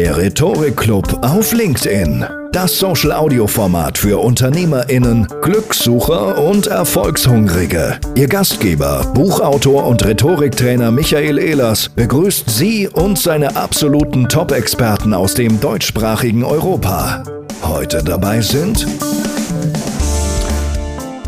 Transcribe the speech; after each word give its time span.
Der 0.00 0.16
Rhetorik-Club 0.16 1.18
auf 1.20 1.52
LinkedIn. 1.52 2.24
Das 2.52 2.78
Social-Audio-Format 2.78 3.98
für 3.98 4.18
UnternehmerInnen, 4.18 5.28
Glückssucher 5.42 6.42
und 6.42 6.68
Erfolgshungrige. 6.68 8.00
Ihr 8.14 8.26
Gastgeber, 8.26 9.12
Buchautor 9.12 9.86
und 9.86 10.02
Rhetoriktrainer 10.02 10.90
Michael 10.90 11.38
Ehlers 11.38 11.90
begrüßt 11.90 12.48
Sie 12.48 12.88
und 12.88 13.18
seine 13.18 13.56
absoluten 13.56 14.26
Top-Experten 14.26 15.12
aus 15.12 15.34
dem 15.34 15.60
deutschsprachigen 15.60 16.44
Europa. 16.44 17.22
Heute 17.62 18.02
dabei 18.02 18.40
sind 18.40 18.86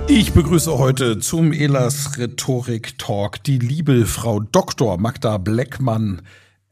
ich 0.09 0.35
begrüße 0.35 0.77
heute 0.79 1.21
zum 1.21 1.55
Ehlers 1.55 2.19
Rhetorik 2.19 2.99
Talk 2.99 3.43
die 3.45 3.59
liebe 3.59 4.05
Frau 4.05 4.41
Dr. 4.41 4.99
Magda 4.99 5.39
Bleckmann, 5.39 6.21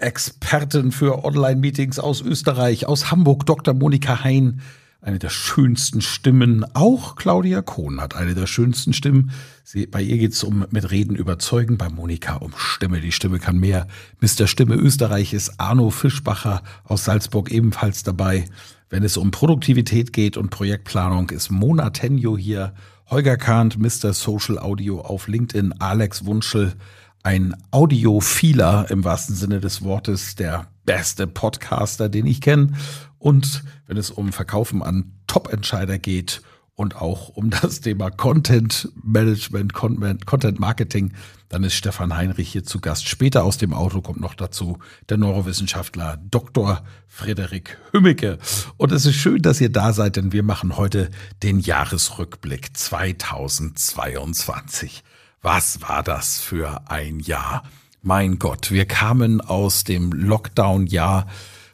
Expertin 0.01 0.93
für 0.93 1.25
Online-Meetings 1.25 1.98
aus 1.98 2.23
Österreich, 2.23 2.87
aus 2.87 3.11
Hamburg, 3.11 3.47
Dr. 3.47 3.75
Monika 3.75 4.25
Hein, 4.25 4.61
eine 5.03 5.19
der 5.19 5.31
schönsten 5.31 6.03
Stimmen. 6.03 6.65
Auch 6.75 7.17
Claudia 7.17 7.62
Kohn 7.62 8.01
hat 8.01 8.15
eine 8.15 8.34
der 8.34 8.47
schönsten 8.47 8.92
Stimmen. 8.92 9.31
Sie, 9.65 9.87
bei 9.87 10.03
ihr 10.03 10.19
geht 10.19 10.33
es 10.33 10.45
um 10.45 10.67
mit 10.70 10.91
Reden 10.91 11.17
überzeugen, 11.17 11.79
bei 11.79 11.89
Monika 11.89 12.37
um 12.37 12.53
Stimme. 12.57 13.01
Die 13.01 13.12
Stimme 13.12 13.39
kann 13.39 13.59
mehr. 13.59 13.87
Mr. 14.20 14.47
Stimme 14.47 14.75
Österreich 14.75 15.33
ist 15.33 15.59
Arno 15.59 15.91
Fischbacher 15.91 16.62
aus 16.85 17.05
Salzburg 17.05 17.51
ebenfalls 17.51 18.03
dabei. 18.03 18.45
Wenn 18.91 19.03
es 19.03 19.17
um 19.17 19.31
Produktivität 19.31 20.12
geht 20.12 20.37
und 20.37 20.51
Projektplanung, 20.51 21.31
ist 21.31 21.51
Mona 21.51 21.91
Tenjo 21.91 22.37
hier. 22.37 22.75
Holger 23.09 23.37
Kahnt, 23.37 23.79
Mr. 23.79 24.12
Social 24.12 24.58
Audio 24.58 25.01
auf 25.01 25.29
LinkedIn, 25.29 25.74
Alex 25.80 26.27
Wunschel 26.27 26.74
ein 27.23 27.55
Audiophiler 27.70 28.91
im 28.91 29.05
wahrsten 29.05 29.36
Sinne 29.36 29.61
des 29.61 29.83
Wortes, 29.83 30.35
der 30.35 30.67
beste 30.85 31.27
Podcaster, 31.27 32.08
den 32.08 32.27
ich 32.27 32.41
kenne. 32.41 32.73
Und 33.19 33.64
wenn 33.86 33.97
es 33.97 34.11
um 34.11 34.33
Verkaufen 34.33 34.83
an 34.83 35.13
Top-Entscheider 35.27 35.98
geht 35.98 36.42
und 36.75 36.97
auch 36.97 37.29
um 37.29 37.51
das 37.51 37.83
Thema 37.83 38.11
Content 38.11 38.89
Management, 39.03 39.75
Content 39.75 40.59
Marketing, 40.59 41.13
dann 41.51 41.63
ist 41.64 41.75
Stefan 41.75 42.17
Heinrich 42.17 42.53
hier 42.53 42.64
zu 42.64 42.80
Gast. 42.80 43.07
Später 43.09 43.45
aus 43.45 43.59
dem 43.59 43.75
Auto 43.75 44.01
kommt 44.01 44.20
noch 44.20 44.35
dazu 44.35 44.79
der 45.09 45.19
Neurowissenschaftler 45.19 46.19
Dr. 46.30 46.83
Frederik 47.07 47.79
Hümmicke. 47.92 48.39
Und 48.77 48.92
es 48.92 49.05
ist 49.05 49.17
schön, 49.17 49.42
dass 49.42 49.61
ihr 49.61 49.70
da 49.70 49.92
seid, 49.92 50.14
denn 50.17 50.33
wir 50.33 50.45
machen 50.45 50.77
heute 50.77 51.11
den 51.42 51.59
Jahresrückblick 51.61 52.77
2022. 52.77 55.03
Was 55.42 55.80
war 55.80 56.02
das 56.02 56.39
für 56.39 56.83
ein 56.90 57.18
Jahr? 57.18 57.62
Mein 58.02 58.39
Gott, 58.39 58.70
wir 58.70 58.84
kamen 58.84 59.40
aus 59.40 59.84
dem 59.84 60.12
Lockdown-Jahr 60.12 61.27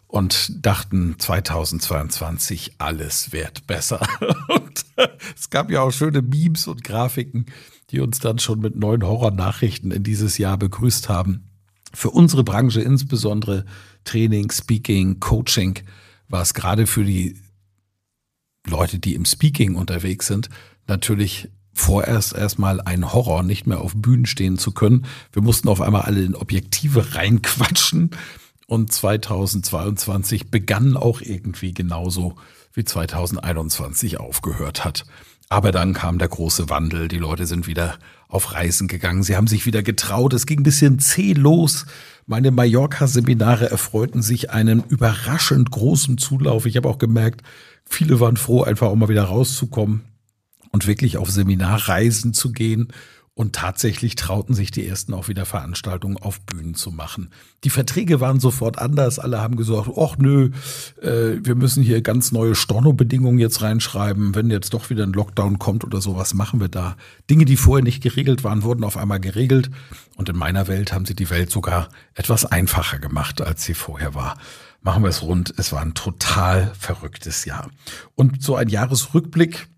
und 0.06 0.64
dachten 0.64 1.16
2022 1.18 2.74
alles 2.78 3.32
wird 3.32 3.66
besser. 3.66 4.06
Und 4.48 4.86
es 5.36 5.50
gab 5.50 5.70
ja 5.70 5.82
auch 5.82 5.90
schöne 5.90 6.22
Memes 6.22 6.68
und 6.68 6.84
Grafiken, 6.84 7.46
die 7.90 8.00
uns 8.00 8.20
dann 8.20 8.38
schon 8.38 8.60
mit 8.60 8.76
neuen 8.76 9.04
Horrornachrichten 9.04 9.90
in 9.90 10.04
dieses 10.04 10.38
Jahr 10.38 10.56
begrüßt 10.56 11.08
haben. 11.08 11.50
Für 11.92 12.10
unsere 12.10 12.44
Branche 12.44 12.80
insbesondere 12.80 13.64
Training, 14.04 14.50
Speaking, 14.52 15.18
Coaching 15.18 15.80
war 16.28 16.42
es 16.42 16.54
gerade 16.54 16.86
für 16.86 17.04
die 17.04 17.36
Leute, 18.66 19.00
die 19.00 19.14
im 19.14 19.24
Speaking 19.24 19.74
unterwegs 19.74 20.28
sind, 20.28 20.48
natürlich 20.86 21.50
vorerst 21.76 22.34
erstmal 22.34 22.80
ein 22.80 23.12
Horror, 23.12 23.42
nicht 23.42 23.66
mehr 23.66 23.80
auf 23.80 23.92
Bühnen 23.94 24.26
stehen 24.26 24.56
zu 24.56 24.72
können. 24.72 25.04
Wir 25.32 25.42
mussten 25.42 25.68
auf 25.68 25.82
einmal 25.82 26.02
alle 26.02 26.22
in 26.22 26.34
Objektive 26.34 27.14
reinquatschen 27.14 28.10
und 28.66 28.92
2022 28.92 30.50
begann 30.50 30.96
auch 30.96 31.20
irgendwie 31.20 31.74
genauso 31.74 32.34
wie 32.72 32.84
2021 32.84 34.18
aufgehört 34.18 34.84
hat. 34.84 35.04
Aber 35.50 35.70
dann 35.70 35.92
kam 35.92 36.18
der 36.18 36.28
große 36.28 36.70
Wandel, 36.70 37.08
die 37.08 37.18
Leute 37.18 37.46
sind 37.46 37.66
wieder 37.66 37.98
auf 38.26 38.54
Reisen 38.54 38.88
gegangen, 38.88 39.22
sie 39.22 39.36
haben 39.36 39.46
sich 39.46 39.66
wieder 39.66 39.82
getraut, 39.82 40.32
es 40.32 40.46
ging 40.46 40.60
ein 40.60 40.64
bisschen 40.64 40.98
zäh 40.98 41.34
los. 41.34 41.86
Meine 42.26 42.50
Mallorca-Seminare 42.50 43.70
erfreuten 43.70 44.22
sich 44.22 44.50
einen 44.50 44.82
überraschend 44.88 45.70
großen 45.70 46.18
Zulauf. 46.18 46.66
Ich 46.66 46.76
habe 46.76 46.88
auch 46.88 46.98
gemerkt, 46.98 47.42
viele 47.84 48.18
waren 48.18 48.36
froh, 48.36 48.62
einfach 48.62 48.88
auch 48.88 48.96
mal 48.96 49.10
wieder 49.10 49.24
rauszukommen 49.24 50.15
und 50.76 50.86
wirklich 50.86 51.16
auf 51.16 51.30
Seminarreisen 51.30 52.34
zu 52.34 52.52
gehen. 52.52 52.88
Und 53.32 53.54
tatsächlich 53.54 54.14
trauten 54.14 54.54
sich 54.54 54.70
die 54.70 54.86
ersten 54.86 55.14
auch 55.14 55.28
wieder 55.28 55.46
Veranstaltungen 55.46 56.18
auf 56.18 56.40
Bühnen 56.42 56.74
zu 56.74 56.90
machen. 56.90 57.30
Die 57.64 57.70
Verträge 57.70 58.20
waren 58.20 58.40
sofort 58.40 58.78
anders. 58.78 59.18
Alle 59.18 59.40
haben 59.40 59.56
gesagt, 59.56 59.88
ach 59.96 60.16
nö, 60.18 60.50
äh, 61.00 61.38
wir 61.42 61.54
müssen 61.54 61.82
hier 61.82 62.02
ganz 62.02 62.30
neue 62.32 62.54
Storno-Bedingungen 62.54 63.38
jetzt 63.38 63.62
reinschreiben. 63.62 64.34
Wenn 64.34 64.50
jetzt 64.50 64.74
doch 64.74 64.90
wieder 64.90 65.04
ein 65.04 65.12
Lockdown 65.14 65.58
kommt 65.58 65.82
oder 65.84 66.02
sowas, 66.02 66.34
machen 66.34 66.60
wir 66.60 66.68
da. 66.68 66.96
Dinge, 67.30 67.46
die 67.46 67.56
vorher 67.56 67.84
nicht 67.84 68.02
geregelt 68.02 68.44
waren, 68.44 68.62
wurden 68.62 68.84
auf 68.84 68.98
einmal 68.98 69.20
geregelt. 69.20 69.70
Und 70.16 70.28
in 70.28 70.36
meiner 70.36 70.68
Welt 70.68 70.92
haben 70.92 71.06
sie 71.06 71.16
die 71.16 71.30
Welt 71.30 71.50
sogar 71.50 71.88
etwas 72.14 72.44
einfacher 72.44 72.98
gemacht, 72.98 73.40
als 73.40 73.64
sie 73.64 73.74
vorher 73.74 74.14
war. 74.14 74.36
Machen 74.82 75.02
wir 75.02 75.10
es 75.10 75.22
rund. 75.22 75.54
Es 75.56 75.72
war 75.72 75.80
ein 75.80 75.94
total 75.94 76.72
verrücktes 76.78 77.46
Jahr. 77.46 77.70
Und 78.14 78.42
so 78.42 78.56
ein 78.56 78.68
Jahresrückblick 78.68 79.68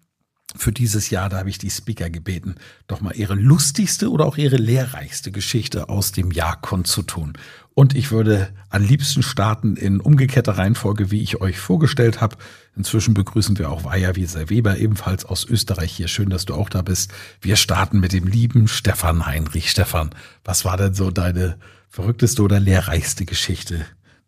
für 0.56 0.72
dieses 0.72 1.10
Jahr, 1.10 1.28
da 1.28 1.38
habe 1.38 1.50
ich 1.50 1.58
die 1.58 1.70
Speaker 1.70 2.08
gebeten, 2.08 2.54
doch 2.86 3.02
mal 3.02 3.14
ihre 3.14 3.34
lustigste 3.34 4.10
oder 4.10 4.24
auch 4.24 4.38
ihre 4.38 4.56
lehrreichste 4.56 5.30
Geschichte 5.30 5.90
aus 5.90 6.12
dem 6.12 6.30
Jahr 6.30 6.58
kundzutun. 6.60 7.34
Und 7.74 7.94
ich 7.94 8.10
würde 8.10 8.48
am 8.70 8.82
liebsten 8.82 9.22
starten 9.22 9.76
in 9.76 10.00
umgekehrter 10.00 10.56
Reihenfolge, 10.56 11.10
wie 11.10 11.22
ich 11.22 11.40
euch 11.40 11.58
vorgestellt 11.58 12.20
habe. 12.20 12.36
Inzwischen 12.74 13.14
begrüßen 13.14 13.58
wir 13.58 13.70
auch 13.70 13.84
Vaja 13.84 14.16
Wieser 14.16 14.48
Weber, 14.48 14.78
ebenfalls 14.78 15.24
aus 15.24 15.44
Österreich 15.44 15.92
hier. 15.92 16.08
Schön, 16.08 16.30
dass 16.30 16.46
du 16.46 16.54
auch 16.54 16.70
da 16.70 16.82
bist. 16.82 17.12
Wir 17.40 17.56
starten 17.56 18.00
mit 18.00 18.12
dem 18.12 18.26
lieben 18.26 18.68
Stefan 18.68 19.26
Heinrich. 19.26 19.70
Stefan, 19.70 20.10
was 20.44 20.64
war 20.64 20.76
denn 20.76 20.94
so 20.94 21.10
deine 21.10 21.58
verrückteste 21.88 22.42
oder 22.42 22.58
lehrreichste 22.58 23.26
Geschichte, 23.26 23.84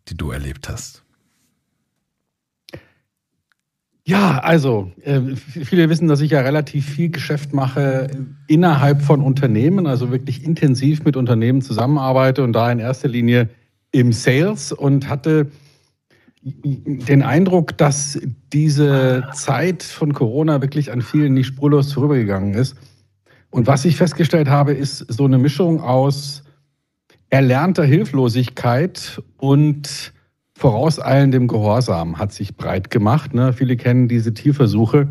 die 0.07 0.15
du 0.15 0.31
erlebt 0.31 0.69
hast? 0.69 1.00
Ja, 4.03 4.39
also 4.39 4.91
äh, 5.03 5.21
viele 5.35 5.87
wissen, 5.89 6.07
dass 6.07 6.21
ich 6.21 6.31
ja 6.31 6.41
relativ 6.41 6.85
viel 6.87 7.09
Geschäft 7.09 7.53
mache 7.53 8.09
innerhalb 8.47 9.01
von 9.01 9.21
Unternehmen, 9.21 9.85
also 9.85 10.11
wirklich 10.11 10.43
intensiv 10.43 11.03
mit 11.03 11.15
Unternehmen 11.15 11.61
zusammenarbeite 11.61 12.43
und 12.43 12.53
da 12.53 12.71
in 12.71 12.79
erster 12.79 13.07
Linie 13.07 13.49
im 13.91 14.11
Sales 14.11 14.71
und 14.71 15.07
hatte 15.07 15.51
den 16.43 17.21
Eindruck, 17.21 17.77
dass 17.77 18.19
diese 18.51 19.27
Zeit 19.33 19.83
von 19.83 20.13
Corona 20.13 20.61
wirklich 20.61 20.91
an 20.91 21.03
vielen 21.03 21.35
nicht 21.35 21.47
spurlos 21.47 21.93
vorübergegangen 21.93 22.55
ist. 22.55 22.75
Und 23.51 23.67
was 23.67 23.85
ich 23.85 23.97
festgestellt 23.97 24.49
habe, 24.49 24.73
ist 24.73 25.05
so 25.09 25.25
eine 25.25 25.37
Mischung 25.37 25.81
aus 25.81 26.43
erlernter 27.29 27.83
Hilflosigkeit 27.83 29.21
und 29.37 30.13
vorauseilendem 30.61 31.47
Gehorsam 31.47 32.19
hat 32.19 32.31
sich 32.33 32.55
breit 32.55 32.91
gemacht. 32.91 33.33
Ne? 33.33 33.51
Viele 33.51 33.77
kennen 33.77 34.07
diese 34.07 34.31
Tierversuche, 34.35 35.09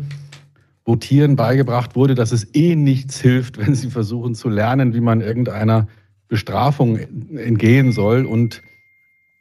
wo 0.85 0.95
Tieren 0.95 1.35
beigebracht 1.35 1.93
wurde, 1.97 2.15
dass 2.15 2.31
es 2.31 2.55
eh 2.55 2.77
nichts 2.77 3.19
hilft, 3.19 3.57
wenn 3.65 3.75
sie 3.75 3.89
versuchen 3.89 4.33
zu 4.33 4.47
lernen, 4.47 4.93
wie 4.93 5.01
man 5.01 5.19
irgendeiner 5.19 5.87
Bestrafung 6.29 6.97
entgehen 6.97 7.91
soll 7.91 8.25
und 8.25 8.61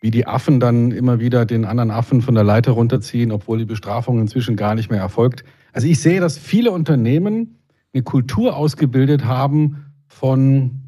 wie 0.01 0.11
die 0.11 0.27
Affen 0.27 0.59
dann 0.59 0.91
immer 0.91 1.21
wieder 1.21 1.47
den 1.47 1.65
anderen 1.65 1.93
Affen 1.93 2.23
von 2.23 2.35
der 2.35 2.43
Leiter 2.43 2.73
runterziehen, 2.73 3.31
obwohl 3.31 3.59
die 3.59 3.65
Bestrafung 3.65 4.19
inzwischen 4.19 4.57
gar 4.57 4.75
nicht 4.75 4.91
mehr 4.91 5.01
erfolgt. 5.01 5.45
Also 5.73 5.87
ich 5.87 6.01
sehe, 6.01 6.21
dass 6.21 6.37
viele 6.37 6.73
Unternehmen 6.73 7.61
eine 7.95 8.03
Kultur 8.03 8.57
ausgebildet 8.57 9.27
haben 9.27 9.85
von, 10.09 10.81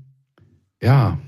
ja, 0.83 1.19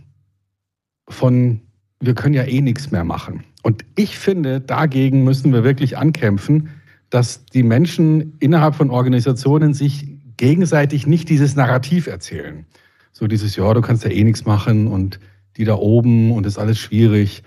von, 1.08 1.60
wir 2.00 2.14
können 2.14 2.34
ja 2.34 2.42
eh 2.42 2.60
nichts 2.60 2.90
mehr 2.90 3.04
machen. 3.04 3.44
Und 3.64 3.82
ich 3.96 4.18
finde, 4.18 4.60
dagegen 4.60 5.24
müssen 5.24 5.50
wir 5.54 5.64
wirklich 5.64 5.96
ankämpfen, 5.96 6.68
dass 7.08 7.46
die 7.46 7.62
Menschen 7.62 8.34
innerhalb 8.38 8.74
von 8.74 8.90
Organisationen 8.90 9.72
sich 9.72 10.06
gegenseitig 10.36 11.06
nicht 11.06 11.30
dieses 11.30 11.56
Narrativ 11.56 12.06
erzählen. 12.06 12.66
So 13.12 13.26
dieses, 13.26 13.56
ja, 13.56 13.72
du 13.72 13.80
kannst 13.80 14.04
ja 14.04 14.10
eh 14.10 14.22
nichts 14.22 14.44
machen 14.44 14.86
und 14.86 15.18
die 15.56 15.64
da 15.64 15.76
oben 15.76 16.32
und 16.32 16.44
ist 16.44 16.58
alles 16.58 16.78
schwierig. 16.78 17.42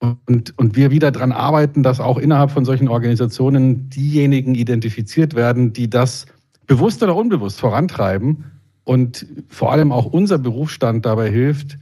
Und, 0.00 0.52
und 0.58 0.74
wir 0.74 0.90
wieder 0.90 1.12
daran 1.12 1.30
arbeiten, 1.30 1.84
dass 1.84 2.00
auch 2.00 2.18
innerhalb 2.18 2.50
von 2.50 2.64
solchen 2.64 2.88
Organisationen 2.88 3.88
diejenigen 3.88 4.56
identifiziert 4.56 5.34
werden, 5.34 5.72
die 5.72 5.88
das 5.88 6.26
bewusst 6.66 7.04
oder 7.04 7.14
unbewusst 7.14 7.60
vorantreiben 7.60 8.46
und 8.82 9.26
vor 9.46 9.70
allem 9.70 9.92
auch 9.92 10.06
unser 10.06 10.38
Berufsstand 10.38 11.06
dabei 11.06 11.30
hilft, 11.30 11.78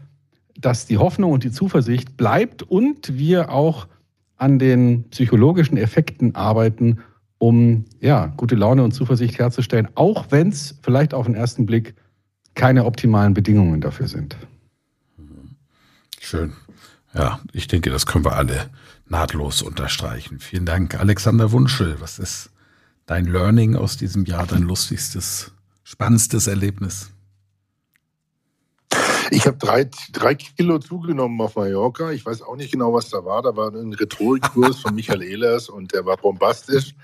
dass 0.59 0.87
die 0.87 0.99
Hoffnung 0.99 1.33
und 1.33 1.45
die 1.45 1.51
Zuversicht 1.51 2.17
bleibt 2.17 2.63
und 2.63 3.17
wir 3.17 3.51
auch 3.51 3.89
an 4.37 4.59
den 4.59 5.09
psychologischen 5.11 5.77
Effekten 5.77 6.35
arbeiten, 6.35 6.99
um 7.39 7.85
ja, 8.01 8.27
gute 8.37 8.55
Laune 8.55 8.83
und 8.85 8.93
Zuversicht 8.93 9.39
herzustellen, 9.39 9.89
auch 9.95 10.27
wenn 10.31 10.49
es 10.49 10.79
vielleicht 10.83 11.15
auf 11.15 11.27
den 11.27 11.35
ersten 11.35 11.67
Blick 11.67 11.95
keine 12.55 12.85
optimalen 12.85 13.35
Bedingungen 13.35 13.81
dafür 13.81 14.09
sind. 14.09 14.37
Schön. 16.21 16.53
Ja, 17.13 17.41
ich 17.53 17.69
denke, 17.69 17.91
das 17.91 18.07
können 18.07 18.25
wir 18.25 18.35
alle 18.35 18.71
nahtlos 19.07 19.63
unterstreichen. 19.63 20.41
Vielen 20.41 20.65
Dank, 20.65 20.99
Alexander 20.99 21.53
Wunschel. 21.53 22.01
Was 22.01 22.19
ist 22.19 22.51
dein 23.07 23.27
Learning 23.27 23.77
aus 23.77 23.97
diesem 23.97 24.25
Jahr, 24.25 24.47
dein 24.47 24.63
lustigstes, 24.63 25.53
spannendstes 25.85 26.47
Erlebnis? 26.47 27.11
Ich 29.31 29.47
habe 29.47 29.57
drei, 29.57 29.89
drei 30.13 30.35
Kilo 30.35 30.79
zugenommen 30.79 31.41
auf 31.41 31.57
Mallorca. 31.57 32.11
Ich 32.11 32.25
weiß 32.25 32.43
auch 32.43 32.57
nicht 32.57 32.73
genau, 32.73 32.93
was 32.93 33.11
da 33.11 33.25
war. 33.25 33.43
Da 33.43 33.57
war 33.57 33.73
ein 33.75 33.93
Rhetorikkurs 33.93 34.79
von 34.81 34.95
Michael 34.95 35.23
Ehlers 35.23 35.69
und 35.69 35.93
der 35.93 36.05
war 36.05 36.17
bombastisch. 36.17 36.95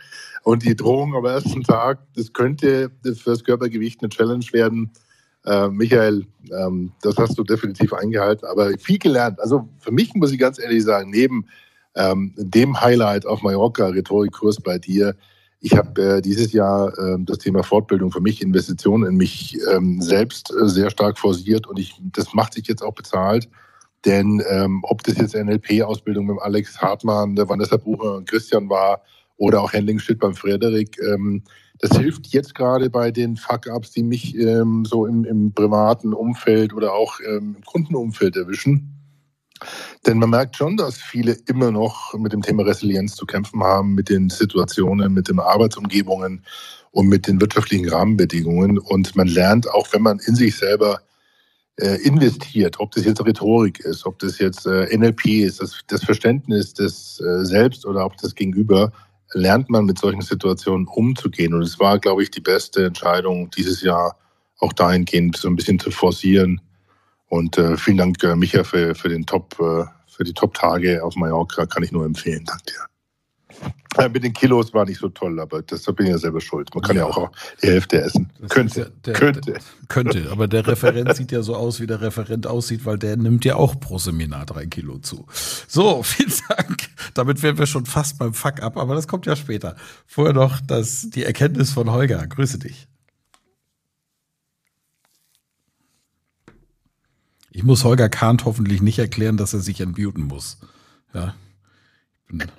Und 0.42 0.64
die 0.64 0.76
Drohung 0.76 1.14
am 1.14 1.24
ersten 1.24 1.62
Tag, 1.62 2.00
das 2.14 2.32
könnte 2.32 2.90
für 3.02 3.30
das 3.30 3.44
Körpergewicht 3.44 4.02
eine 4.02 4.08
Challenge 4.08 4.44
werden. 4.52 4.90
Äh, 5.44 5.68
Michael, 5.68 6.26
ähm, 6.50 6.92
das 7.02 7.16
hast 7.16 7.38
du 7.38 7.44
definitiv 7.44 7.92
eingehalten, 7.92 8.46
aber 8.46 8.70
viel 8.78 8.98
gelernt. 8.98 9.40
Also 9.40 9.68
für 9.78 9.92
mich 9.92 10.14
muss 10.14 10.32
ich 10.32 10.38
ganz 10.38 10.58
ehrlich 10.58 10.84
sagen, 10.84 11.10
neben 11.10 11.46
ähm, 11.94 12.34
dem 12.36 12.80
Highlight 12.80 13.26
auf 13.26 13.42
Mallorca, 13.42 13.86
Rhetorikkurs 13.86 14.60
bei 14.60 14.78
dir, 14.78 15.16
ich 15.60 15.76
habe 15.76 16.02
äh, 16.02 16.22
dieses 16.22 16.52
Jahr 16.52 16.96
äh, 16.98 17.16
das 17.20 17.38
Thema 17.38 17.62
Fortbildung 17.62 18.10
für 18.10 18.20
mich, 18.20 18.42
Investitionen 18.42 19.10
in 19.10 19.16
mich 19.16 19.58
ähm, 19.70 20.00
selbst 20.00 20.50
äh, 20.50 20.68
sehr 20.68 20.90
stark 20.90 21.18
forciert 21.18 21.66
und 21.66 21.78
ich, 21.78 22.00
das 22.12 22.32
macht 22.32 22.54
sich 22.54 22.66
jetzt 22.66 22.82
auch 22.82 22.94
bezahlt. 22.94 23.48
Denn 24.06 24.42
ähm, 24.48 24.80
ob 24.84 25.02
das 25.02 25.18
jetzt 25.18 25.34
NLP-Ausbildung 25.34 26.26
mit 26.26 26.38
Alex 26.40 26.80
Hartmann, 26.80 27.36
der 27.36 27.48
Vanessa 27.48 27.76
Bucher 27.76 28.16
und 28.16 28.28
Christian 28.28 28.70
war 28.70 29.02
oder 29.36 29.60
auch 29.60 29.74
Handling 29.74 29.98
Shit 29.98 30.18
beim 30.18 30.34
Frederik, 30.34 30.98
ähm, 31.02 31.42
das 31.80 31.96
hilft 31.96 32.26
jetzt 32.28 32.54
gerade 32.54 32.88
bei 32.88 33.10
den 33.10 33.36
Fuck-Ups, 33.36 33.92
die 33.92 34.02
mich 34.02 34.36
ähm, 34.36 34.84
so 34.86 35.06
im, 35.06 35.24
im, 35.24 35.52
privaten 35.52 36.14
Umfeld 36.14 36.72
oder 36.72 36.94
auch 36.94 37.20
ähm, 37.26 37.56
im 37.56 37.64
Kundenumfeld 37.64 38.36
erwischen. 38.36 38.99
Denn 40.06 40.18
man 40.18 40.30
merkt 40.30 40.56
schon, 40.56 40.76
dass 40.76 40.96
viele 40.96 41.32
immer 41.46 41.70
noch 41.70 42.14
mit 42.14 42.32
dem 42.32 42.42
Thema 42.42 42.64
Resilienz 42.64 43.14
zu 43.14 43.26
kämpfen 43.26 43.62
haben, 43.62 43.94
mit 43.94 44.08
den 44.08 44.30
Situationen, 44.30 45.12
mit 45.12 45.28
den 45.28 45.40
Arbeitsumgebungen 45.40 46.44
und 46.90 47.08
mit 47.08 47.26
den 47.26 47.40
wirtschaftlichen 47.40 47.88
Rahmenbedingungen. 47.88 48.78
Und 48.78 49.16
man 49.16 49.28
lernt, 49.28 49.68
auch 49.70 49.92
wenn 49.92 50.02
man 50.02 50.18
in 50.20 50.34
sich 50.34 50.56
selber 50.56 51.00
äh, 51.76 51.96
investiert, 52.02 52.80
ob 52.80 52.92
das 52.92 53.04
jetzt 53.04 53.24
Rhetorik 53.24 53.80
ist, 53.80 54.06
ob 54.06 54.18
das 54.18 54.38
jetzt 54.38 54.66
äh, 54.66 54.96
NLP 54.96 55.26
ist, 55.26 55.60
das, 55.60 55.80
das 55.86 56.04
Verständnis 56.04 56.74
des 56.74 57.20
äh, 57.20 57.44
Selbst 57.44 57.86
oder 57.86 58.04
auch 58.04 58.14
das 58.16 58.34
Gegenüber, 58.34 58.92
lernt 59.32 59.70
man 59.70 59.84
mit 59.84 59.98
solchen 59.98 60.22
Situationen 60.22 60.86
umzugehen. 60.86 61.54
Und 61.54 61.62
es 61.62 61.78
war, 61.78 61.98
glaube 61.98 62.22
ich, 62.22 62.30
die 62.30 62.40
beste 62.40 62.84
Entscheidung 62.84 63.50
dieses 63.50 63.82
Jahr 63.82 64.16
auch 64.58 64.72
dahingehend 64.72 65.36
so 65.36 65.48
ein 65.48 65.56
bisschen 65.56 65.78
zu 65.78 65.90
forcieren. 65.90 66.60
Und 67.30 67.56
äh, 67.58 67.76
vielen 67.76 67.96
Dank, 67.96 68.22
äh, 68.24 68.34
Micha, 68.34 68.64
für, 68.64 68.94
für 68.94 69.08
den 69.08 69.24
Top, 69.24 69.54
äh, 69.60 69.84
für 70.08 70.24
die 70.24 70.34
Top-Tage 70.34 71.02
auf 71.02 71.14
Mallorca. 71.14 71.64
Kann 71.64 71.84
ich 71.84 71.92
nur 71.92 72.04
empfehlen. 72.04 72.44
Danke 72.44 72.64
dir. 72.66 72.90
Äh, 73.98 74.08
mit 74.08 74.24
den 74.24 74.32
Kilos 74.32 74.74
war 74.74 74.84
nicht 74.84 74.98
so 74.98 75.08
toll, 75.08 75.38
aber 75.38 75.62
das 75.62 75.84
bin 75.84 76.06
ich 76.06 76.12
ja 76.12 76.18
selber 76.18 76.40
schuld. 76.40 76.74
Man 76.74 76.82
kann 76.82 76.96
ja, 76.96 77.02
ja 77.02 77.08
auch 77.08 77.30
die 77.62 77.68
Hälfte 77.68 78.00
essen. 78.00 78.30
Das 78.40 78.50
könnte, 78.50 78.80
ja 78.80 78.86
der, 79.04 79.14
könnte. 79.14 79.40
Der, 79.40 79.60
könnte, 79.88 80.28
aber 80.30 80.48
der 80.48 80.66
Referent 80.66 81.14
sieht 81.14 81.30
ja 81.30 81.42
so 81.42 81.54
aus, 81.54 81.80
wie 81.80 81.86
der 81.86 82.00
Referent 82.00 82.48
aussieht, 82.48 82.84
weil 82.84 82.98
der 82.98 83.16
nimmt 83.16 83.44
ja 83.44 83.54
auch 83.54 83.78
pro 83.78 83.98
Seminar 83.98 84.46
drei 84.46 84.66
Kilo 84.66 84.98
zu. 84.98 85.26
So, 85.68 86.02
vielen 86.04 86.32
Dank. 86.48 86.88
Damit 87.14 87.44
wären 87.44 87.58
wir 87.58 87.66
schon 87.66 87.86
fast 87.86 88.18
beim 88.18 88.34
Fuck 88.34 88.60
ab, 88.60 88.76
aber 88.76 88.96
das 88.96 89.06
kommt 89.06 89.26
ja 89.26 89.36
später. 89.36 89.76
Vorher 90.06 90.34
noch 90.34 90.60
das, 90.60 91.10
die 91.10 91.24
Erkenntnis 91.24 91.70
von 91.70 91.92
Holger. 91.92 92.26
Grüße 92.26 92.58
dich. 92.58 92.89
Ich 97.60 97.66
muss 97.66 97.84
Holger 97.84 98.08
Kahnt 98.08 98.46
hoffentlich 98.46 98.80
nicht 98.80 98.98
erklären, 98.98 99.36
dass 99.36 99.52
er 99.52 99.60
sich 99.60 99.82
entmuten 99.82 100.22
muss. 100.22 100.58
Ja. 101.12 101.34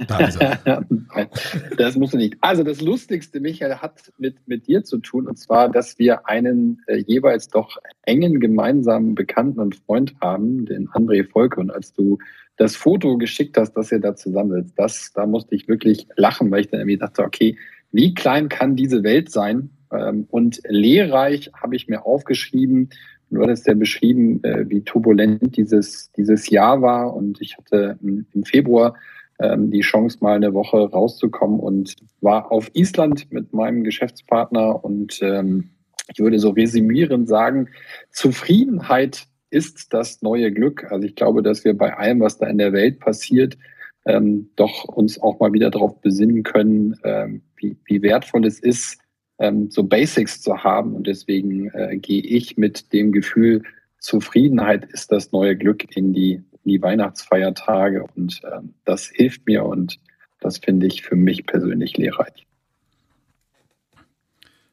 Da 0.07 0.19
ist 0.27 0.39
er. 0.39 0.86
das 1.77 1.95
musst 1.95 2.13
du 2.13 2.18
nicht. 2.18 2.38
Also 2.39 2.62
das 2.62 2.81
Lustigste, 2.81 3.39
Michael, 3.39 3.77
hat 3.77 4.13
mit, 4.19 4.48
mit 4.48 4.68
dir 4.68 4.83
zu 4.83 5.00
tun, 5.00 5.25
und 5.25 5.39
zwar, 5.39 5.69
dass 5.69 5.98
wir 5.98 6.27
einen 6.27 6.83
äh, 6.86 6.98
jeweils 6.98 7.48
doch 7.48 7.77
engen 8.03 8.39
gemeinsamen 8.39 9.15
Bekannten 9.15 9.59
und 9.59 9.75
Freund 9.75 10.13
haben, 10.21 10.68
den 10.68 10.88
André 10.89 11.27
Volke. 11.27 11.59
Und 11.59 11.71
als 11.71 11.94
du 11.94 12.19
das 12.57 12.75
Foto 12.75 13.18
geschickt 13.18 13.57
hast, 13.57 13.74
dass 13.74 13.92
ihr 13.92 14.00
da 14.00 14.15
zusammensitzt, 14.15 14.75
das, 14.77 15.13
da 15.13 15.25
musste 15.25 15.56
ich 15.56 15.68
wirklich 15.68 16.06
lachen, 16.15 16.52
weil 16.52 16.61
ich 16.61 16.69
dann 16.69 16.81
irgendwie 16.81 16.99
dachte, 16.99 17.23
okay, 17.23 17.57
wie 17.92 18.14
klein 18.14 18.49
kann 18.49 18.75
diese 18.75 19.02
Welt 19.02 19.31
sein? 19.31 19.71
Ähm, 19.92 20.28
und 20.30 20.61
lehrreich 20.68 21.49
habe 21.59 21.75
ich 21.75 21.87
mir 21.87 22.06
aufgeschrieben, 22.06 22.92
du 23.31 23.42
hattest 23.42 23.68
ja 23.68 23.73
beschrieben, 23.73 24.44
äh, 24.44 24.69
wie 24.69 24.81
turbulent 24.81 25.57
dieses, 25.57 26.11
dieses 26.14 26.50
Jahr 26.50 26.81
war. 26.81 27.16
Und 27.16 27.42
ich 27.42 27.57
hatte 27.57 27.97
im 28.02 28.44
Februar 28.44 28.95
ähm, 29.42 29.71
die 29.71 29.81
Chance, 29.81 30.19
mal 30.21 30.35
eine 30.35 30.54
Woche 30.54 30.78
rauszukommen 30.78 31.59
und 31.59 31.95
war 32.21 32.52
auf 32.52 32.69
Island 32.73 33.31
mit 33.31 33.54
meinem 33.54 33.83
Geschäftspartner 33.83 34.83
und 34.83 35.19
ähm, 35.21 35.71
ich 36.14 36.19
würde 36.19 36.40
so 36.40 36.50
resümierend 36.50 37.28
sagen, 37.28 37.69
Zufriedenheit 38.11 39.28
ist 39.50 39.94
das 39.94 40.21
neue 40.21 40.52
Glück. 40.52 40.92
Also 40.92 41.07
ich 41.07 41.16
glaube, 41.16 41.42
dass 41.42 41.64
wir 41.66 41.76
bei 41.76 41.95
allem, 41.97 42.19
was 42.19 42.38
da 42.38 42.47
in 42.47 42.57
der 42.57 42.73
Welt 42.73 43.00
passiert, 43.00 43.57
ähm, 44.06 44.50
doch 44.56 44.85
uns 44.85 45.21
auch 45.21 45.40
mal 45.40 45.54
wieder 45.54 45.69
darauf 45.69 46.00
besinnen 46.02 46.44
können, 46.44 46.97
ähm, 47.04 47.42
wie, 47.56 47.78
wie 47.85 48.02
wertvoll 48.02 48.45
es 48.45 48.59
ist, 48.59 49.00
ähm, 49.42 49.69
so 49.69 49.83
Basics 49.83 50.42
zu 50.42 50.64
haben. 50.64 50.95
Und 50.95 51.07
deswegen 51.07 51.69
äh, 51.71 51.98
gehe 51.98 52.21
ich 52.21 52.56
mit 52.56 52.94
dem 52.94 53.12
Gefühl, 53.12 53.64
Zufriedenheit 54.00 54.86
ist 54.86 55.12
das 55.12 55.31
neue 55.31 55.57
Glück 55.57 55.95
in 55.95 56.14
die 56.14 56.42
die 56.64 56.81
Weihnachtsfeiertage 56.81 58.06
und 58.16 58.42
äh, 58.44 58.60
das 58.86 59.07
hilft 59.07 59.45
mir 59.48 59.66
und 59.66 60.00
das 60.40 60.57
finde 60.57 60.88
ich 60.88 61.04
für 61.04 61.16
mich 61.16 61.45
persönlich 61.45 61.98
lehrreich. 61.98 62.48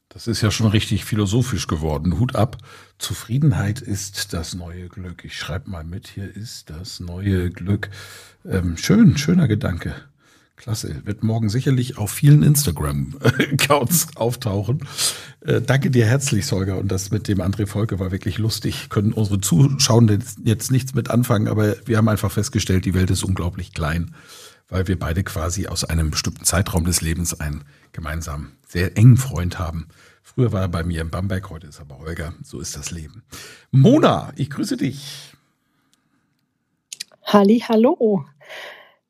Das 0.09 0.27
ist 0.27 0.41
ja 0.41 0.51
schon 0.51 0.69
richtig 0.69 1.05
philosophisch 1.05 1.67
geworden. 1.67 2.19
Hut 2.19 2.35
ab. 2.35 2.57
Zufriedenheit 2.99 3.81
ist 3.81 4.33
das 4.33 4.55
neue 4.55 4.89
Glück. 4.89 5.25
Ich 5.25 5.37
schreibe 5.37 5.71
mal 5.71 5.85
mit, 5.85 6.09
hier 6.09 6.35
ist 6.35 6.71
das 6.71 6.99
neue 6.99 7.51
Glück. 7.51 7.91
Ähm, 8.45 8.77
schön, 8.79 9.19
schöner 9.19 9.47
Gedanke. 9.47 9.95
Klasse. 10.59 11.03
Wird 11.05 11.23
morgen 11.23 11.49
sicherlich 11.49 11.99
auf 11.99 12.11
vielen 12.11 12.43
Instagram-Accounts 12.43 14.09
auftauchen. 14.17 14.81
Äh, 15.41 15.63
danke 15.63 15.91
dir 15.91 16.05
herzlich, 16.05 16.51
Holger. 16.51 16.79
Und 16.79 16.89
das 16.89 17.11
mit 17.11 17.29
dem 17.29 17.41
André 17.41 17.67
Volke 17.67 17.99
war 17.99 18.11
wirklich 18.11 18.39
lustig. 18.39 18.89
Können 18.91 19.13
unsere 19.13 19.41
Zuschauenden 19.41 20.23
jetzt 20.45 20.71
nichts 20.71 20.95
mit 20.95 21.11
anfangen, 21.11 21.49
aber 21.49 21.77
wir 21.87 21.97
haben 21.97 22.09
einfach 22.09 22.33
festgestellt, 22.33 22.85
die 22.85 22.95
Welt 22.95 23.11
ist 23.11 23.23
unglaublich 23.23 23.73
klein, 23.73 24.15
weil 24.69 24.89
wir 24.89 24.99
beide 24.99 25.23
quasi 25.23 25.69
aus 25.69 25.85
einem 25.85 26.11
bestimmten 26.11 26.45
Zeitraum 26.45 26.85
des 26.85 27.01
Lebens 27.01 27.39
einen 27.41 27.65
gemeinsam 27.93 28.53
sehr 28.67 28.97
engen 28.97 29.17
Freund 29.17 29.59
haben. 29.59 29.87
Früher 30.23 30.53
war 30.53 30.63
er 30.63 30.69
bei 30.69 30.83
mir 30.83 31.01
in 31.01 31.11
Bamberg, 31.11 31.49
heute 31.51 31.69
ist 31.69 31.79
er 31.79 31.85
bei 31.85 31.97
Holger. 31.97 32.35
So 32.43 32.61
ist 32.61 32.77
das 32.77 32.91
Leben. 32.91 33.23
Mona, 33.71 34.33
ich 34.37 34.51
grüße 34.51 34.77
dich. 34.77 35.35
Halli, 37.25 37.63
hallo. 37.67 38.25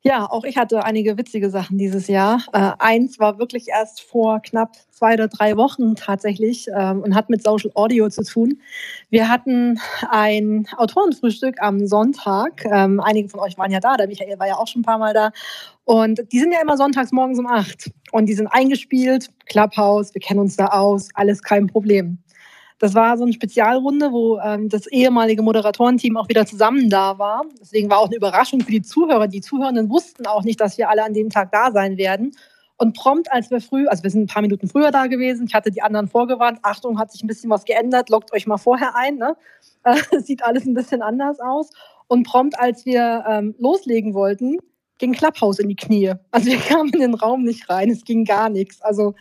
Ja, 0.01 0.31
auch 0.31 0.45
ich 0.45 0.55
hatte 0.55 0.85
einige 0.85 1.17
witzige 1.17 1.49
Sachen 1.49 1.77
dieses 1.77 2.07
Jahr. 2.07 2.41
Äh, 2.53 2.71
eins 2.79 3.19
war 3.19 3.37
wirklich 3.37 3.67
erst 3.67 3.99
vor 4.01 4.39
knapp 4.41 4.77
zwei 4.91 5.15
oder 5.15 5.27
drei 5.27 5.57
Wochen 5.57 5.95
tatsächlich 5.95 6.67
ähm, 6.73 7.01
und 7.01 7.15
hat 7.15 7.29
mit 7.29 7.43
Social 7.43 7.69
Audio 7.75 8.07
zu 8.07 8.23
tun. 8.23 8.61
Wir 9.09 9.27
hatten 9.27 9.81
ein 10.09 10.67
Autorenfrühstück 10.77 11.61
am 11.61 11.85
Sonntag. 11.85 12.63
Ähm, 12.63 13.01
einige 13.01 13.27
von 13.27 13.41
euch 13.41 13.57
waren 13.57 13.71
ja 13.71 13.81
da, 13.81 13.97
der 13.97 14.07
Michael 14.07 14.39
war 14.39 14.47
ja 14.47 14.55
auch 14.55 14.67
schon 14.67 14.81
ein 14.81 14.85
paar 14.85 14.99
Mal 14.99 15.13
da. 15.13 15.31
Und 15.83 16.21
die 16.31 16.39
sind 16.39 16.53
ja 16.53 16.61
immer 16.61 16.77
sonntags 16.77 17.11
morgens 17.11 17.37
um 17.37 17.47
acht. 17.47 17.91
Und 18.13 18.27
die 18.27 18.35
sind 18.35 18.47
eingespielt, 18.47 19.27
Clubhouse, 19.47 20.13
wir 20.13 20.21
kennen 20.21 20.39
uns 20.39 20.55
da 20.55 20.67
aus, 20.67 21.09
alles 21.13 21.43
kein 21.43 21.67
Problem. 21.67 22.19
Das 22.79 22.95
war 22.95 23.17
so 23.17 23.23
eine 23.23 23.33
Spezialrunde, 23.33 24.11
wo 24.11 24.39
ähm, 24.39 24.69
das 24.69 24.87
ehemalige 24.87 25.41
Moderatorenteam 25.41 26.15
auch 26.15 26.29
wieder 26.29 26.45
zusammen 26.45 26.89
da 26.89 27.19
war. 27.19 27.43
Deswegen 27.59 27.89
war 27.89 27.99
auch 27.99 28.07
eine 28.07 28.15
Überraschung 28.15 28.61
für 28.61 28.71
die 28.71 28.81
Zuhörer. 28.81 29.27
Die 29.27 29.41
Zuhörenden 29.41 29.89
wussten 29.89 30.25
auch 30.25 30.43
nicht, 30.43 30.61
dass 30.61 30.77
wir 30.77 30.89
alle 30.89 31.03
an 31.03 31.13
dem 31.13 31.29
Tag 31.29 31.51
da 31.51 31.71
sein 31.71 31.97
werden. 31.97 32.31
Und 32.77 32.95
prompt, 32.95 33.29
als 33.29 33.51
wir 33.51 33.59
früh, 33.59 33.87
also 33.87 34.03
wir 34.03 34.09
sind 34.09 34.23
ein 34.23 34.27
paar 34.27 34.41
Minuten 34.41 34.69
früher 34.69 34.91
da 34.91 35.07
gewesen, 35.07 35.45
ich 35.45 35.53
hatte 35.53 35.69
die 35.69 35.81
anderen 35.81 36.07
vorgewarnt, 36.07 36.59
Achtung, 36.61 36.97
hat 36.97 37.11
sich 37.11 37.21
ein 37.21 37.27
bisschen 37.27 37.49
was 37.49 37.65
geändert, 37.65 38.09
lockt 38.09 38.31
euch 38.31 38.47
mal 38.47 38.57
vorher 38.57 38.95
ein. 38.95 39.17
Ne? 39.17 39.35
Es 40.11 40.25
sieht 40.25 40.43
alles 40.43 40.65
ein 40.65 40.73
bisschen 40.73 41.01
anders 41.01 41.41
aus. 41.41 41.71
Und 42.07 42.23
prompt, 42.23 42.57
als 42.57 42.85
wir 42.85 43.25
ähm, 43.27 43.53
loslegen 43.59 44.13
wollten, 44.13 44.57
ging 44.97 45.11
Clubhouse 45.11 45.59
in 45.59 45.67
die 45.67 45.75
Knie. 45.75 46.13
Also 46.31 46.51
wir 46.51 46.57
kamen 46.69 46.93
in 46.93 47.01
den 47.01 47.13
Raum 47.15 47.43
nicht 47.43 47.69
rein, 47.69 47.89
es 47.89 48.05
ging 48.05 48.23
gar 48.23 48.49
nichts. 48.49 48.81
Also 48.81 49.13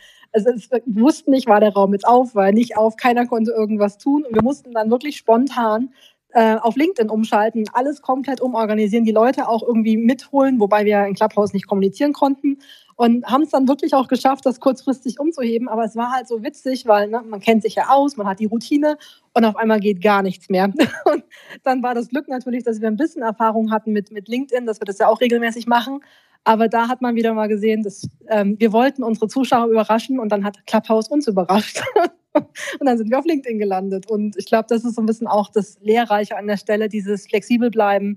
also 0.46 0.50
es, 0.50 0.70
wir 0.70 1.02
wussten 1.02 1.30
nicht, 1.30 1.46
war 1.46 1.60
der 1.60 1.72
Raum 1.72 1.92
jetzt 1.92 2.06
auf, 2.06 2.34
war 2.34 2.52
nicht 2.52 2.76
auf, 2.76 2.96
keiner 2.96 3.26
konnte 3.26 3.52
irgendwas 3.52 3.98
tun. 3.98 4.24
Und 4.24 4.34
wir 4.34 4.42
mussten 4.42 4.72
dann 4.72 4.90
wirklich 4.90 5.16
spontan 5.16 5.90
äh, 6.30 6.56
auf 6.56 6.76
LinkedIn 6.76 7.10
umschalten, 7.10 7.64
alles 7.72 8.02
komplett 8.02 8.40
umorganisieren, 8.40 9.04
die 9.04 9.12
Leute 9.12 9.48
auch 9.48 9.62
irgendwie 9.62 9.96
mitholen, 9.96 10.60
wobei 10.60 10.84
wir 10.84 11.06
in 11.06 11.14
Clubhouse 11.14 11.52
nicht 11.52 11.66
kommunizieren 11.66 12.12
konnten. 12.12 12.58
Und 12.96 13.24
haben 13.26 13.42
es 13.42 13.50
dann 13.50 13.68
wirklich 13.68 13.94
auch 13.94 14.08
geschafft, 14.08 14.44
das 14.44 14.58
kurzfristig 14.58 15.20
umzuheben. 15.20 15.68
Aber 15.68 15.84
es 15.84 15.94
war 15.94 16.10
halt 16.10 16.26
so 16.26 16.42
witzig, 16.42 16.86
weil 16.86 17.08
ne, 17.08 17.22
man 17.24 17.38
kennt 17.38 17.62
sich 17.62 17.76
ja 17.76 17.90
aus, 17.90 18.16
man 18.16 18.26
hat 18.26 18.40
die 18.40 18.46
Routine 18.46 18.98
und 19.34 19.44
auf 19.44 19.56
einmal 19.56 19.78
geht 19.78 20.02
gar 20.02 20.22
nichts 20.22 20.48
mehr. 20.48 20.64
Und 21.04 21.22
dann 21.62 21.82
war 21.82 21.94
das 21.94 22.08
Glück 22.08 22.26
natürlich, 22.26 22.64
dass 22.64 22.80
wir 22.80 22.88
ein 22.88 22.96
bisschen 22.96 23.22
Erfahrung 23.22 23.70
hatten 23.70 23.92
mit, 23.92 24.10
mit 24.10 24.26
LinkedIn, 24.26 24.66
dass 24.66 24.80
wir 24.80 24.84
das 24.84 24.98
ja 24.98 25.06
auch 25.06 25.20
regelmäßig 25.20 25.68
machen. 25.68 26.00
Aber 26.44 26.68
da 26.68 26.88
hat 26.88 27.02
man 27.02 27.14
wieder 27.14 27.34
mal 27.34 27.48
gesehen, 27.48 27.82
dass 27.82 28.08
ähm, 28.28 28.56
wir 28.58 28.72
wollten 28.72 29.02
unsere 29.02 29.28
Zuschauer 29.28 29.68
überraschen 29.68 30.18
und 30.18 30.30
dann 30.30 30.44
hat 30.44 30.66
Clubhouse 30.66 31.08
uns 31.08 31.26
überrascht. 31.26 31.82
und 32.32 32.86
dann 32.86 32.96
sind 32.96 33.10
wir 33.10 33.18
auf 33.18 33.26
LinkedIn 33.26 33.58
gelandet. 33.58 34.10
Und 34.10 34.36
ich 34.36 34.46
glaube, 34.46 34.66
das 34.68 34.84
ist 34.84 34.94
so 34.94 35.02
ein 35.02 35.06
bisschen 35.06 35.26
auch 35.26 35.50
das 35.50 35.78
Lehrreiche 35.80 36.36
an 36.36 36.46
der 36.46 36.56
Stelle, 36.56 36.88
dieses 36.88 37.26
flexibel 37.26 37.70
bleiben, 37.70 38.16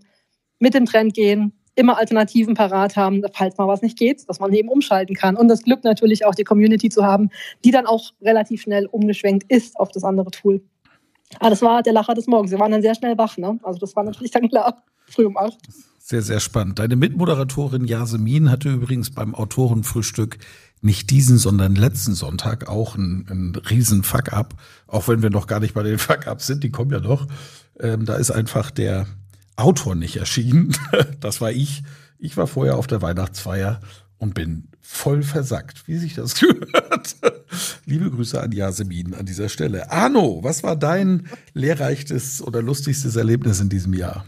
mit 0.59 0.73
dem 0.73 0.85
Trend 0.85 1.13
gehen, 1.13 1.53
immer 1.75 1.97
Alternativen 1.97 2.53
parat 2.53 2.95
haben, 2.95 3.21
falls 3.33 3.57
mal 3.57 3.67
was 3.67 3.81
nicht 3.81 3.97
geht, 3.97 4.27
dass 4.29 4.39
man 4.39 4.53
eben 4.53 4.69
umschalten 4.69 5.15
kann. 5.15 5.35
Und 5.35 5.47
das 5.47 5.63
Glück 5.63 5.83
natürlich 5.83 6.25
auch, 6.25 6.35
die 6.35 6.43
Community 6.43 6.89
zu 6.89 7.03
haben, 7.03 7.29
die 7.65 7.71
dann 7.71 7.85
auch 7.85 8.11
relativ 8.21 8.61
schnell 8.61 8.85
umgeschwenkt 8.85 9.51
ist 9.51 9.79
auf 9.79 9.89
das 9.89 10.03
andere 10.03 10.31
Tool. 10.31 10.61
Aber 11.39 11.49
das 11.49 11.61
war 11.61 11.81
der 11.81 11.93
Lacher 11.93 12.13
des 12.13 12.27
Morgens. 12.27 12.51
Wir 12.51 12.59
waren 12.59 12.71
dann 12.71 12.81
sehr 12.81 12.95
schnell 12.95 13.17
wach. 13.17 13.37
Ne? 13.37 13.57
Also 13.63 13.79
das 13.79 13.95
war 13.95 14.03
natürlich 14.03 14.31
dann 14.31 14.49
klar, 14.49 14.83
früh 15.11 15.25
um 15.25 15.37
acht. 15.37 15.59
Sehr, 15.99 16.21
sehr 16.21 16.39
spannend. 16.39 16.79
Deine 16.79 16.95
Mitmoderatorin 16.95 17.85
Yasemin 17.85 18.49
hatte 18.49 18.69
übrigens 18.69 19.11
beim 19.11 19.33
Autorenfrühstück 19.33 20.39
nicht 20.81 21.09
diesen, 21.09 21.37
sondern 21.37 21.75
letzten 21.75 22.15
Sonntag 22.15 22.67
auch 22.67 22.95
einen, 22.95 23.27
einen 23.29 23.55
riesen 23.55 24.03
Fuck-up. 24.03 24.55
Auch 24.87 25.07
wenn 25.07 25.21
wir 25.21 25.29
noch 25.29 25.47
gar 25.47 25.59
nicht 25.59 25.73
bei 25.73 25.83
den 25.83 25.99
Fuck-ups 25.99 26.47
sind, 26.47 26.63
die 26.63 26.71
kommen 26.71 26.91
ja 26.91 26.99
noch. 26.99 27.27
Ähm, 27.79 28.05
da 28.05 28.15
ist 28.15 28.31
einfach 28.31 28.71
der 28.71 29.05
Autor 29.55 29.95
nicht 29.95 30.17
erschienen. 30.17 30.75
Das 31.19 31.39
war 31.39 31.51
ich. 31.51 31.83
Ich 32.17 32.35
war 32.35 32.47
vorher 32.47 32.77
auf 32.77 32.87
der 32.87 33.01
Weihnachtsfeier 33.01 33.79
und 34.17 34.33
bin 34.33 34.67
voll 34.81 35.23
versackt, 35.23 35.87
wie 35.87 35.97
sich 35.97 36.15
das 36.15 36.33
gehört. 36.39 37.15
Liebe 37.85 38.09
Grüße 38.09 38.41
an 38.41 38.51
Yasemin 38.51 39.13
an 39.13 39.25
dieser 39.25 39.49
Stelle. 39.49 39.91
Arno, 39.91 40.39
was 40.43 40.63
war 40.63 40.75
dein 40.75 41.27
lehrreichstes 41.53 42.41
oder 42.41 42.61
lustigstes 42.61 43.15
Erlebnis 43.15 43.59
in 43.59 43.69
diesem 43.69 43.93
Jahr? 43.93 44.25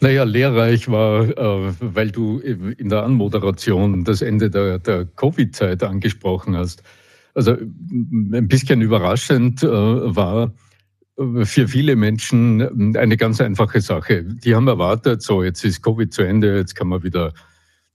Naja, 0.00 0.24
lehrreich 0.24 0.88
war, 0.90 1.24
äh, 1.28 1.72
weil 1.80 2.10
du 2.10 2.38
in 2.38 2.88
der 2.88 3.04
Anmoderation 3.04 4.04
das 4.04 4.22
Ende 4.22 4.50
der, 4.50 4.78
der 4.78 5.06
Covid-Zeit 5.06 5.82
angesprochen 5.82 6.56
hast. 6.56 6.82
Also 7.34 7.52
ein 7.52 8.48
bisschen 8.48 8.80
überraschend 8.80 9.62
äh, 9.62 9.66
war 9.68 10.52
äh, 11.16 11.44
für 11.44 11.68
viele 11.68 11.96
Menschen 11.96 12.96
eine 12.96 13.16
ganz 13.16 13.40
einfache 13.40 13.80
Sache. 13.80 14.24
Die 14.24 14.54
haben 14.54 14.68
erwartet, 14.68 15.22
so 15.22 15.42
jetzt 15.42 15.64
ist 15.64 15.82
Covid 15.82 16.12
zu 16.12 16.22
Ende, 16.22 16.56
jetzt 16.56 16.74
kann 16.74 16.88
man 16.88 17.02
wieder 17.02 17.32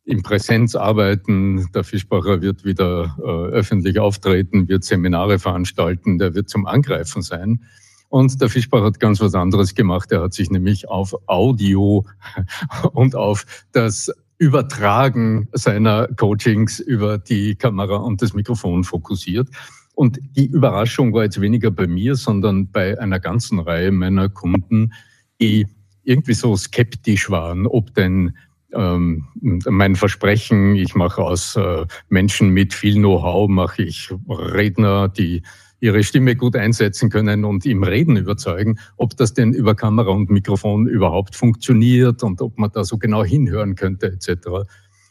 in 0.06 0.24
Präsenz 0.24 0.76
arbeiten. 0.76 1.70
Der 1.74 1.84
Fischbacher 1.84 2.42
wird 2.42 2.66
wieder 2.66 3.16
öffentlich 3.20 4.00
auftreten, 4.00 4.68
wird 4.68 4.84
Seminare 4.84 5.38
veranstalten, 5.38 6.18
der 6.18 6.34
wird 6.34 6.50
zum 6.50 6.66
Angreifen 6.66 7.22
sein. 7.22 7.62
Und 8.10 8.42
der 8.42 8.50
Fischbach 8.50 8.84
hat 8.84 9.00
ganz 9.00 9.22
was 9.22 9.36
anderes 9.36 9.76
gemacht. 9.76 10.12
Er 10.12 10.22
hat 10.22 10.34
sich 10.34 10.50
nämlich 10.50 10.90
auf 10.90 11.16
Audio 11.28 12.06
und 12.94 13.16
auf 13.16 13.46
das 13.72 14.12
Übertragen 14.40 15.48
seiner 15.52 16.08
Coachings 16.08 16.80
über 16.80 17.18
die 17.18 17.56
Kamera 17.56 17.98
und 17.98 18.22
das 18.22 18.34
Mikrofon 18.34 18.84
fokussiert. 18.84 19.50
Und 19.94 20.18
die 20.36 20.46
Überraschung 20.46 21.14
war 21.14 21.24
jetzt 21.24 21.42
weniger 21.42 21.72
bei 21.72 21.86
mir, 21.86 22.16
sondern 22.16 22.72
bei 22.72 22.98
einer 23.00 23.20
ganzen 23.20 23.60
Reihe 23.60 23.92
meiner 23.92 24.30
Kunden, 24.30 24.94
die 25.42 25.68
irgendwie 26.04 26.34
so 26.34 26.56
skeptisch 26.56 27.30
waren, 27.30 27.68
ob 27.68 27.94
denn 27.94 28.34
ähm, 28.74 29.26
mein 29.42 29.96
Versprechen, 29.96 30.76
ich 30.76 30.96
mache 30.96 31.22
aus 31.22 31.56
äh, 31.56 31.86
Menschen 32.08 32.50
mit 32.50 32.74
viel 32.74 32.96
Know-how, 32.96 33.50
mache 33.50 33.84
ich 33.84 34.10
Redner, 34.30 35.10
die 35.10 35.44
ihre 35.80 36.04
Stimme 36.04 36.36
gut 36.36 36.56
einsetzen 36.56 37.10
können 37.10 37.46
und 37.46 37.66
im 37.66 37.84
Reden 37.84 38.18
überzeugen, 38.18 38.80
ob 38.98 39.16
das 39.18 39.34
denn 39.34 39.54
über 39.54 39.76
Kamera 39.76 40.12
und 40.12 40.30
Mikrofon 40.30 40.88
überhaupt 40.88 41.36
funktioniert 41.36 42.24
und 42.24 42.42
ob 42.42 42.58
man 42.58 42.72
da 42.72 42.84
so 42.84 42.98
genau 42.98 43.24
hinhören 43.24 43.76
könnte 43.76 44.08
etc. 44.08 44.68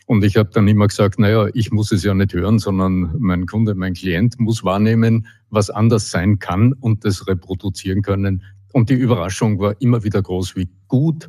Und 0.06 0.24
ich 0.24 0.36
habe 0.36 0.50
dann 0.52 0.66
immer 0.68 0.88
gesagt, 0.88 1.18
naja, 1.18 1.48
ich 1.52 1.70
muss 1.70 1.92
es 1.92 2.02
ja 2.02 2.14
nicht 2.14 2.32
hören, 2.32 2.58
sondern 2.58 3.14
mein 3.18 3.46
Kunde, 3.46 3.74
mein 3.74 3.94
Klient 3.94 4.40
muss 4.40 4.64
wahrnehmen, 4.64 5.26
was 5.50 5.68
anders 5.70 6.10
sein 6.10 6.38
kann 6.38 6.72
und 6.72 7.04
das 7.04 7.26
reproduzieren 7.26 8.02
können. 8.02 8.42
Und 8.72 8.90
die 8.90 8.94
Überraschung 8.94 9.58
war 9.58 9.80
immer 9.80 10.04
wieder 10.04 10.22
groß, 10.22 10.56
wie 10.56 10.68
gut 10.88 11.28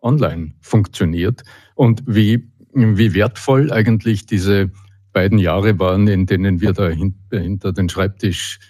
online 0.00 0.52
funktioniert 0.60 1.42
und 1.74 2.02
wie, 2.06 2.50
wie 2.72 3.14
wertvoll 3.14 3.72
eigentlich 3.72 4.26
diese 4.26 4.70
beiden 5.12 5.38
Jahre 5.38 5.78
waren, 5.78 6.06
in 6.06 6.26
denen 6.26 6.60
wir 6.60 6.72
da 6.72 6.88
hinter 6.88 7.72
den 7.72 7.88
Schreibtisch 7.88 8.60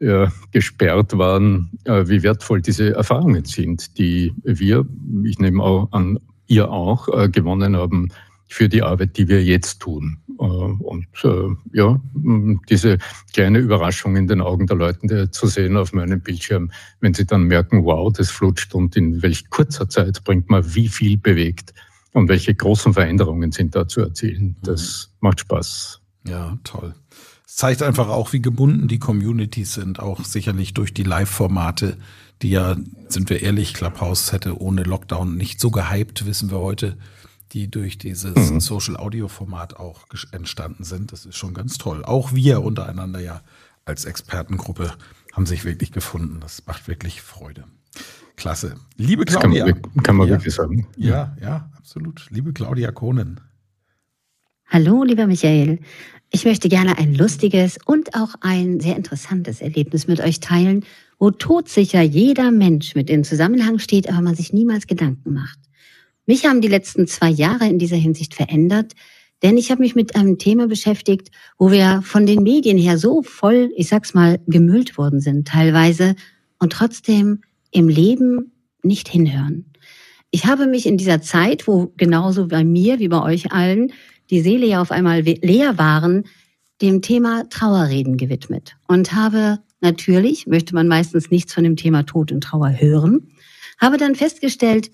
äh, 0.00 0.28
gesperrt 0.50 1.16
waren, 1.18 1.70
äh, 1.84 2.08
wie 2.08 2.22
wertvoll 2.22 2.60
diese 2.60 2.94
Erfahrungen 2.94 3.44
sind, 3.44 3.98
die 3.98 4.34
wir, 4.42 4.86
ich 5.24 5.38
nehme 5.38 5.62
auch 5.62 5.92
an, 5.92 6.18
ihr 6.46 6.70
auch, 6.70 7.08
äh, 7.08 7.28
gewonnen 7.28 7.76
haben 7.76 8.08
für 8.48 8.68
die 8.68 8.82
Arbeit, 8.82 9.16
die 9.16 9.28
wir 9.28 9.44
jetzt 9.44 9.80
tun. 9.80 10.18
Äh, 10.38 10.42
und 10.42 11.06
äh, 11.22 11.48
ja, 11.72 12.00
diese 12.68 12.98
kleine 13.32 13.58
Überraschung 13.58 14.16
in 14.16 14.26
den 14.26 14.40
Augen 14.40 14.66
der 14.66 14.76
Leute 14.76 15.30
zu 15.30 15.46
sehen 15.46 15.76
auf 15.76 15.92
meinem 15.92 16.20
Bildschirm, 16.20 16.72
wenn 17.00 17.14
sie 17.14 17.26
dann 17.26 17.44
merken, 17.44 17.84
wow, 17.84 18.12
das 18.12 18.30
flutscht 18.30 18.74
und 18.74 18.96
in 18.96 19.22
welch 19.22 19.48
kurzer 19.50 19.88
Zeit 19.88 20.24
bringt 20.24 20.50
man 20.50 20.74
wie 20.74 20.88
viel 20.88 21.16
bewegt 21.16 21.72
und 22.12 22.28
welche 22.28 22.54
großen 22.54 22.92
Veränderungen 22.92 23.52
sind 23.52 23.76
da 23.76 23.86
zu 23.86 24.00
erzielen. 24.00 24.56
Das 24.62 25.10
mhm. 25.20 25.28
macht 25.28 25.40
Spaß. 25.40 26.00
Ja, 26.26 26.58
toll. 26.64 26.94
Es 27.50 27.56
zeigt 27.56 27.82
einfach 27.82 28.08
auch, 28.08 28.32
wie 28.32 28.40
gebunden 28.40 28.86
die 28.86 29.00
Communities 29.00 29.74
sind, 29.74 29.98
auch 29.98 30.24
sicherlich 30.24 30.72
durch 30.72 30.94
die 30.94 31.02
Live-Formate, 31.02 31.96
die 32.42 32.50
ja, 32.50 32.76
sind 33.08 33.28
wir 33.28 33.42
ehrlich, 33.42 33.74
Clubhouse 33.74 34.30
hätte 34.30 34.62
ohne 34.62 34.84
Lockdown 34.84 35.36
nicht 35.36 35.60
so 35.60 35.72
gehypt, 35.72 36.26
wissen 36.26 36.52
wir 36.52 36.60
heute, 36.60 36.96
die 37.50 37.68
durch 37.68 37.98
dieses 37.98 38.52
mhm. 38.52 38.60
Social-Audio-Format 38.60 39.76
auch 39.78 40.04
entstanden 40.30 40.84
sind. 40.84 41.10
Das 41.10 41.26
ist 41.26 41.36
schon 41.36 41.52
ganz 41.52 41.76
toll. 41.76 42.04
Auch 42.04 42.32
wir 42.32 42.62
untereinander 42.62 43.18
ja 43.18 43.40
als 43.84 44.04
Expertengruppe 44.04 44.94
haben 45.32 45.44
sich 45.44 45.64
wirklich 45.64 45.90
gefunden. 45.90 46.38
Das 46.38 46.64
macht 46.68 46.86
wirklich 46.86 47.20
Freude. 47.20 47.64
Klasse. 48.36 48.76
Liebe 48.96 49.24
Claudia. 49.24 49.64
Kann 49.64 49.80
man, 49.92 50.02
kann 50.04 50.16
man 50.16 50.28
ja, 50.28 50.34
wirklich 50.34 50.54
sagen. 50.54 50.86
Ja, 50.96 51.36
ja, 51.42 51.68
absolut. 51.76 52.28
Liebe 52.30 52.52
Claudia 52.52 52.92
Kohnen. 52.92 53.40
Hallo, 54.72 55.02
lieber 55.02 55.26
Michael. 55.26 55.80
Ich 56.30 56.44
möchte 56.44 56.68
gerne 56.68 56.96
ein 56.96 57.12
lustiges 57.12 57.76
und 57.86 58.14
auch 58.14 58.36
ein 58.40 58.78
sehr 58.78 58.94
interessantes 58.94 59.60
Erlebnis 59.60 60.06
mit 60.06 60.20
euch 60.20 60.38
teilen, 60.38 60.84
wo 61.18 61.32
todsicher 61.32 62.02
jeder 62.02 62.52
Mensch 62.52 62.94
mit 62.94 63.10
in 63.10 63.24
Zusammenhang 63.24 63.80
steht, 63.80 64.08
aber 64.08 64.20
man 64.20 64.36
sich 64.36 64.52
niemals 64.52 64.86
Gedanken 64.86 65.32
macht. 65.32 65.58
Mich 66.24 66.46
haben 66.46 66.60
die 66.60 66.68
letzten 66.68 67.08
zwei 67.08 67.30
Jahre 67.30 67.66
in 67.66 67.80
dieser 67.80 67.96
Hinsicht 67.96 68.32
verändert, 68.32 68.92
denn 69.42 69.58
ich 69.58 69.72
habe 69.72 69.82
mich 69.82 69.96
mit 69.96 70.14
einem 70.14 70.38
Thema 70.38 70.68
beschäftigt, 70.68 71.32
wo 71.58 71.72
wir 71.72 72.02
von 72.02 72.24
den 72.24 72.44
Medien 72.44 72.78
her 72.78 72.96
so 72.96 73.22
voll, 73.22 73.72
ich 73.74 73.88
sag's 73.88 74.14
mal, 74.14 74.38
gemüllt 74.46 74.96
worden 74.96 75.18
sind 75.18 75.48
teilweise 75.48 76.14
und 76.60 76.72
trotzdem 76.72 77.40
im 77.72 77.88
Leben 77.88 78.52
nicht 78.84 79.08
hinhören. 79.08 79.64
ich 80.30 80.46
habe 80.46 80.68
mich 80.68 80.86
in 80.86 80.96
dieser 80.96 81.20
Zeit, 81.22 81.66
wo 81.66 81.92
genauso 81.96 82.46
bei 82.46 82.62
mir 82.62 83.00
wie 83.00 83.08
bei 83.08 83.20
euch 83.20 83.50
allen 83.50 83.92
die 84.30 84.40
Seele 84.40 84.66
ja 84.66 84.80
auf 84.80 84.90
einmal 84.90 85.20
leer 85.20 85.78
waren, 85.78 86.24
dem 86.80 87.02
Thema 87.02 87.48
Trauerreden 87.50 88.16
gewidmet 88.16 88.76
und 88.86 89.12
habe 89.12 89.58
natürlich, 89.80 90.46
möchte 90.46 90.74
man 90.74 90.88
meistens 90.88 91.30
nichts 91.30 91.52
von 91.52 91.64
dem 91.64 91.76
Thema 91.76 92.04
Tod 92.04 92.32
und 92.32 92.42
Trauer 92.42 92.70
hören, 92.70 93.28
habe 93.78 93.96
dann 93.96 94.14
festgestellt, 94.14 94.90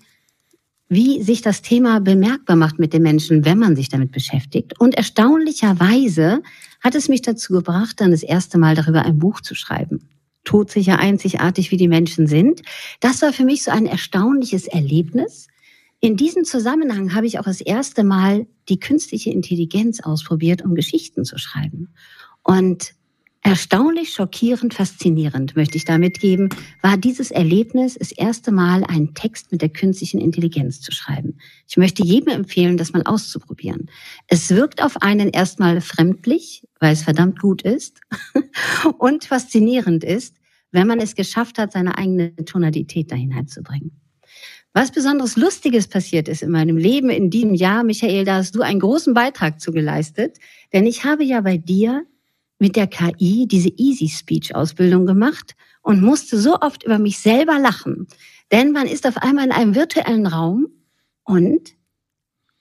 wie 0.89 1.21
sich 1.21 1.41
das 1.41 1.61
Thema 1.61 1.99
bemerkbar 1.99 2.55
macht 2.55 2.79
mit 2.79 2.93
den 2.93 3.03
Menschen, 3.03 3.43
wenn 3.43 3.57
man 3.57 3.75
sich 3.75 3.89
damit 3.89 4.11
beschäftigt. 4.11 4.79
Und 4.79 4.95
erstaunlicherweise 4.95 6.41
hat 6.81 6.95
es 6.95 7.09
mich 7.09 7.21
dazu 7.21 7.53
gebracht, 7.53 7.99
dann 7.99 8.11
das 8.11 8.23
erste 8.23 8.57
Mal 8.57 8.75
darüber 8.75 9.03
ein 9.03 9.19
Buch 9.19 9.41
zu 9.41 9.53
schreiben. 9.53 10.07
Todsicher, 10.45 10.99
einzigartig, 10.99 11.71
wie 11.71 11.77
die 11.77 11.89
Menschen 11.89 12.25
sind. 12.27 12.61
Das 13.01 13.21
war 13.21 13.33
für 13.33 13.43
mich 13.43 13.63
so 13.63 13.71
ein 13.71 13.85
erstaunliches 13.85 14.65
Erlebnis. 14.67 15.47
In 15.99 16.15
diesem 16.15 16.43
Zusammenhang 16.43 17.15
habe 17.15 17.25
ich 17.25 17.39
auch 17.39 17.45
das 17.45 17.61
erste 17.61 18.03
Mal 18.03 18.47
die 18.69 18.79
künstliche 18.79 19.31
Intelligenz 19.31 19.99
ausprobiert, 19.99 20.63
um 20.63 20.75
Geschichten 20.75 21.25
zu 21.25 21.37
schreiben. 21.37 21.93
Und 22.43 22.93
Erstaunlich, 23.47 24.11
schockierend, 24.11 24.73
faszinierend, 24.73 25.55
möchte 25.55 25.77
ich 25.77 25.85
da 25.85 25.97
mitgeben, 25.97 26.49
war 26.81 26.97
dieses 26.97 27.31
Erlebnis, 27.31 27.95
das 27.97 28.11
erste 28.11 28.51
Mal 28.51 28.83
einen 28.83 29.13
Text 29.13 29.53
mit 29.53 29.61
der 29.61 29.69
künstlichen 29.69 30.19
Intelligenz 30.19 30.81
zu 30.81 30.91
schreiben. 30.91 31.37
Ich 31.65 31.77
möchte 31.77 32.03
jedem 32.03 32.33
empfehlen, 32.33 32.75
das 32.75 32.91
mal 32.91 33.03
auszuprobieren. 33.05 33.89
Es 34.27 34.49
wirkt 34.49 34.83
auf 34.83 35.01
einen 35.01 35.29
erstmal 35.29 35.79
fremdlich, 35.79 36.67
weil 36.81 36.91
es 36.91 37.03
verdammt 37.03 37.39
gut 37.39 37.61
ist 37.61 38.01
und 38.97 39.23
faszinierend 39.23 40.03
ist, 40.03 40.35
wenn 40.71 40.87
man 40.87 40.99
es 40.99 41.15
geschafft 41.15 41.57
hat, 41.57 41.71
seine 41.71 41.97
eigene 41.97 42.35
Tonalität 42.35 43.13
da 43.13 43.15
hineinzubringen. 43.15 44.06
Was 44.77 44.91
besonders 44.91 45.37
Lustiges 45.37 45.87
passiert 45.87 46.27
ist 46.27 46.43
in 46.43 46.51
meinem 46.51 46.77
Leben 46.77 47.09
in 47.09 47.31
diesem 47.31 47.55
Jahr, 47.55 47.83
Michael, 47.83 48.25
da 48.25 48.35
hast 48.35 48.53
du 48.53 48.61
einen 48.61 48.79
großen 48.79 49.15
Beitrag 49.15 49.59
zu 49.59 49.71
geleistet, 49.71 50.37
denn 50.71 50.85
ich 50.85 51.03
habe 51.03 51.23
ja 51.23 51.41
bei 51.41 51.57
dir 51.57 52.05
mit 52.59 52.75
der 52.75 52.85
KI 52.85 53.47
diese 53.47 53.69
Easy 53.69 54.07
Speech 54.07 54.53
Ausbildung 54.53 55.07
gemacht 55.07 55.55
und 55.81 56.03
musste 56.03 56.37
so 56.37 56.59
oft 56.59 56.83
über 56.83 56.99
mich 56.99 57.17
selber 57.17 57.57
lachen. 57.57 58.05
Denn 58.51 58.71
man 58.71 58.85
ist 58.85 59.07
auf 59.07 59.17
einmal 59.17 59.45
in 59.45 59.51
einem 59.51 59.73
virtuellen 59.73 60.27
Raum 60.27 60.67
und 61.23 61.71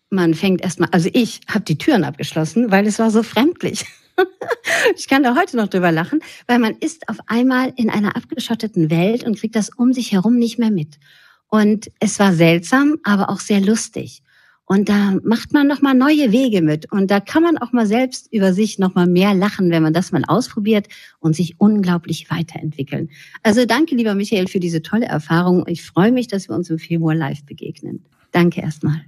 man 0.09 0.33
fängt 0.33 0.63
erstmal, 0.63 0.89
also 0.93 1.11
ich 1.13 1.43
habe 1.47 1.67
die 1.67 1.77
Türen 1.77 2.03
abgeschlossen, 2.03 2.71
weil 2.71 2.87
es 2.87 2.99
war 2.99 3.11
so 3.11 3.23
fremdlich. 3.23 3.85
ich 4.97 5.07
kann 5.07 5.23
da 5.23 5.37
heute 5.37 5.59
noch 5.59 5.69
drüber 5.69 5.93
lachen, 5.93 6.21
weil 6.47 6.61
man 6.61 6.77
ist 6.77 7.11
auf 7.11 7.19
einmal 7.27 7.75
in 7.77 7.91
einer 7.91 8.17
abgeschotteten 8.17 8.89
Welt 8.89 9.23
und 9.23 9.39
kriegt 9.39 9.55
das 9.55 9.69
um 9.69 9.93
sich 9.93 10.13
herum 10.13 10.37
nicht 10.37 10.59
mehr 10.59 10.71
mit. 10.71 10.99
Und 11.49 11.91
es 12.01 12.19
war 12.19 12.33
seltsam, 12.33 12.99
aber 13.05 13.31
auch 13.31 13.41
sehr 13.41 13.61
lustig. 13.61 14.23
Und 14.69 14.89
da 14.89 15.17
macht 15.23 15.53
man 15.53 15.69
nochmal 15.69 15.95
neue 15.95 16.33
Wege 16.33 16.61
mit. 16.61 16.91
Und 16.91 17.09
da 17.13 17.21
kann 17.21 17.45
man 17.45 17.57
auch 17.57 17.73
mal 17.73 17.87
selbst 17.87 18.33
über 18.33 18.53
sich 18.53 18.81
nochmal 18.81 19.07
mehr 19.07 19.33
lachen, 19.33 19.71
wenn 19.71 19.83
man 19.83 19.93
das 19.93 20.11
mal 20.11 20.25
ausprobiert 20.27 20.89
und 21.21 21.37
sich 21.37 21.55
unglaublich 21.59 22.31
weiterentwickeln. 22.31 23.11
Also 23.45 23.65
danke, 23.65 23.95
lieber 23.95 24.17
Michael, 24.17 24.49
für 24.49 24.59
diese 24.59 24.83
tolle 24.83 25.07
Erfahrung. 25.07 25.65
Ich 25.69 25.85
freue 25.85 26.11
mich, 26.11 26.27
dass 26.27 26.49
wir 26.49 26.57
uns 26.57 26.69
im 26.69 26.81
Februar 26.81 27.15
live 27.15 27.45
begegnen. 27.45 28.05
Danke 28.33 28.61
erstmal. 28.61 29.03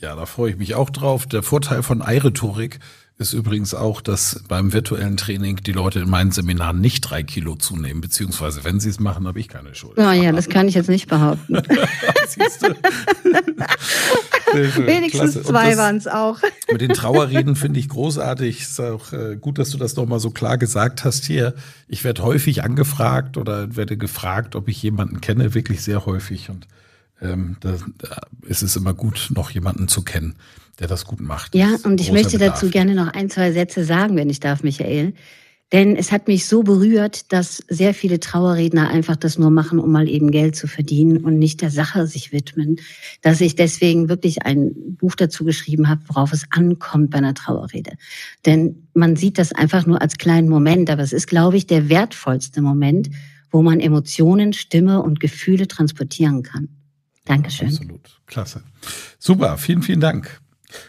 Ja, 0.00 0.14
da 0.14 0.24
freue 0.24 0.50
ich 0.50 0.56
mich 0.56 0.76
auch 0.76 0.90
drauf. 0.90 1.26
Der 1.26 1.42
Vorteil 1.42 1.82
von 1.82 2.00
iRhetorik 2.00 2.78
ist 3.18 3.32
übrigens 3.32 3.72
auch, 3.72 4.02
dass 4.02 4.42
beim 4.46 4.74
virtuellen 4.74 5.16
Training 5.16 5.56
die 5.56 5.72
Leute 5.72 6.00
in 6.00 6.10
meinen 6.10 6.32
Seminaren 6.32 6.80
nicht 6.82 7.00
drei 7.00 7.22
Kilo 7.22 7.54
zunehmen, 7.54 8.02
beziehungsweise 8.02 8.62
wenn 8.64 8.78
sie 8.78 8.90
es 8.90 9.00
machen, 9.00 9.26
habe 9.26 9.40
ich 9.40 9.48
keine 9.48 9.74
Schuld. 9.74 9.96
Oh 9.96 10.10
ja, 10.10 10.32
das 10.32 10.50
kann 10.50 10.68
ich 10.68 10.74
jetzt 10.74 10.90
nicht 10.90 11.08
behaupten. 11.08 11.54
Wenigstens 14.52 15.42
zwei 15.42 15.78
waren 15.78 15.96
es 15.96 16.06
auch. 16.06 16.38
mit 16.70 16.82
den 16.82 16.92
Trauerreden 16.92 17.56
finde 17.56 17.80
ich 17.80 17.88
großartig. 17.88 18.60
Ist 18.60 18.80
auch 18.80 19.12
äh, 19.14 19.36
gut, 19.36 19.58
dass 19.58 19.70
du 19.70 19.78
das 19.78 19.96
nochmal 19.96 20.20
so 20.20 20.30
klar 20.30 20.58
gesagt 20.58 21.04
hast 21.04 21.24
hier. 21.24 21.54
Ich 21.88 22.04
werde 22.04 22.22
häufig 22.22 22.64
angefragt 22.64 23.38
oder 23.38 23.76
werde 23.76 23.96
gefragt, 23.96 24.54
ob 24.56 24.68
ich 24.68 24.82
jemanden 24.82 25.22
kenne, 25.22 25.54
wirklich 25.54 25.82
sehr 25.82 26.04
häufig. 26.04 26.50
Und 26.50 26.68
ähm, 27.22 27.56
da, 27.60 27.76
da 27.96 28.20
ist 28.42 28.62
es 28.62 28.76
immer 28.76 28.92
gut, 28.92 29.30
noch 29.34 29.50
jemanden 29.50 29.88
zu 29.88 30.02
kennen 30.02 30.36
der 30.78 30.88
das 30.88 31.04
gut 31.04 31.20
macht. 31.20 31.54
Ja, 31.54 31.76
und 31.84 32.00
ich 32.00 32.12
möchte 32.12 32.38
Bedarf. 32.38 32.54
dazu 32.54 32.70
gerne 32.70 32.94
noch 32.94 33.08
ein, 33.08 33.30
zwei 33.30 33.52
Sätze 33.52 33.84
sagen, 33.84 34.16
wenn 34.16 34.30
ich 34.30 34.40
darf, 34.40 34.62
Michael. 34.62 35.14
Denn 35.72 35.96
es 35.96 36.12
hat 36.12 36.28
mich 36.28 36.46
so 36.46 36.62
berührt, 36.62 37.32
dass 37.32 37.60
sehr 37.68 37.92
viele 37.92 38.20
Trauerredner 38.20 38.88
einfach 38.88 39.16
das 39.16 39.36
nur 39.36 39.50
machen, 39.50 39.80
um 39.80 39.90
mal 39.90 40.08
eben 40.08 40.30
Geld 40.30 40.54
zu 40.54 40.68
verdienen 40.68 41.24
und 41.24 41.40
nicht 41.40 41.60
der 41.60 41.70
Sache 41.70 42.06
sich 42.06 42.30
widmen, 42.30 42.76
dass 43.20 43.40
ich 43.40 43.56
deswegen 43.56 44.08
wirklich 44.08 44.42
ein 44.42 44.94
Buch 44.96 45.16
dazu 45.16 45.44
geschrieben 45.44 45.88
habe, 45.88 46.02
worauf 46.06 46.32
es 46.32 46.44
ankommt 46.50 47.10
bei 47.10 47.18
einer 47.18 47.34
Trauerrede. 47.34 47.94
Denn 48.44 48.86
man 48.94 49.16
sieht 49.16 49.38
das 49.38 49.52
einfach 49.52 49.86
nur 49.86 50.00
als 50.00 50.18
kleinen 50.18 50.48
Moment, 50.48 50.88
aber 50.88 51.02
es 51.02 51.12
ist, 51.12 51.26
glaube 51.26 51.56
ich, 51.56 51.66
der 51.66 51.88
wertvollste 51.88 52.62
Moment, 52.62 53.10
wo 53.50 53.60
man 53.60 53.80
Emotionen, 53.80 54.52
Stimme 54.52 55.02
und 55.02 55.18
Gefühle 55.18 55.66
transportieren 55.66 56.44
kann. 56.44 56.68
Dankeschön. 57.24 57.68
Absolut. 57.68 58.20
Klasse. 58.26 58.62
Super. 59.18 59.58
Vielen, 59.58 59.82
vielen 59.82 60.00
Dank. 60.00 60.40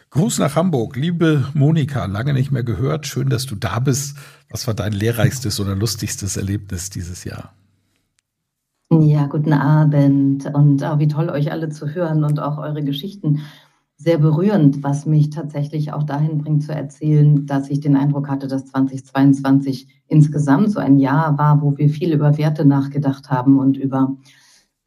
Gruß 0.09 0.39
nach 0.39 0.55
Hamburg. 0.55 0.95
Liebe 0.95 1.45
Monika, 1.53 2.05
lange 2.05 2.33
nicht 2.33 2.51
mehr 2.51 2.63
gehört. 2.63 3.05
Schön, 3.05 3.29
dass 3.29 3.45
du 3.45 3.55
da 3.55 3.79
bist. 3.79 4.17
Was 4.49 4.67
war 4.67 4.73
dein 4.73 4.93
lehrreichstes 4.93 5.59
oder 5.59 5.75
lustigstes 5.75 6.37
Erlebnis 6.37 6.89
dieses 6.89 7.23
Jahr? 7.23 7.53
Ja, 8.89 9.27
guten 9.27 9.51
Abend 9.51 10.45
und 10.53 10.83
auch 10.83 10.99
wie 10.99 11.09
toll 11.09 11.29
euch 11.29 11.51
alle 11.51 11.67
zu 11.69 11.89
hören 11.89 12.23
und 12.23 12.39
auch 12.39 12.57
eure 12.57 12.83
Geschichten. 12.83 13.41
Sehr 13.97 14.17
berührend, 14.17 14.81
was 14.81 15.05
mich 15.05 15.29
tatsächlich 15.29 15.91
auch 15.91 16.03
dahin 16.03 16.37
bringt 16.37 16.63
zu 16.63 16.71
erzählen, 16.71 17.45
dass 17.45 17.69
ich 17.69 17.81
den 17.81 17.97
Eindruck 17.97 18.29
hatte, 18.29 18.47
dass 18.47 18.67
2022 18.67 20.03
insgesamt 20.07 20.71
so 20.71 20.79
ein 20.79 20.99
Jahr 20.99 21.37
war, 21.37 21.61
wo 21.61 21.77
wir 21.77 21.89
viel 21.89 22.13
über 22.13 22.37
Werte 22.37 22.63
nachgedacht 22.63 23.29
haben 23.29 23.59
und 23.59 23.75
über 23.75 24.15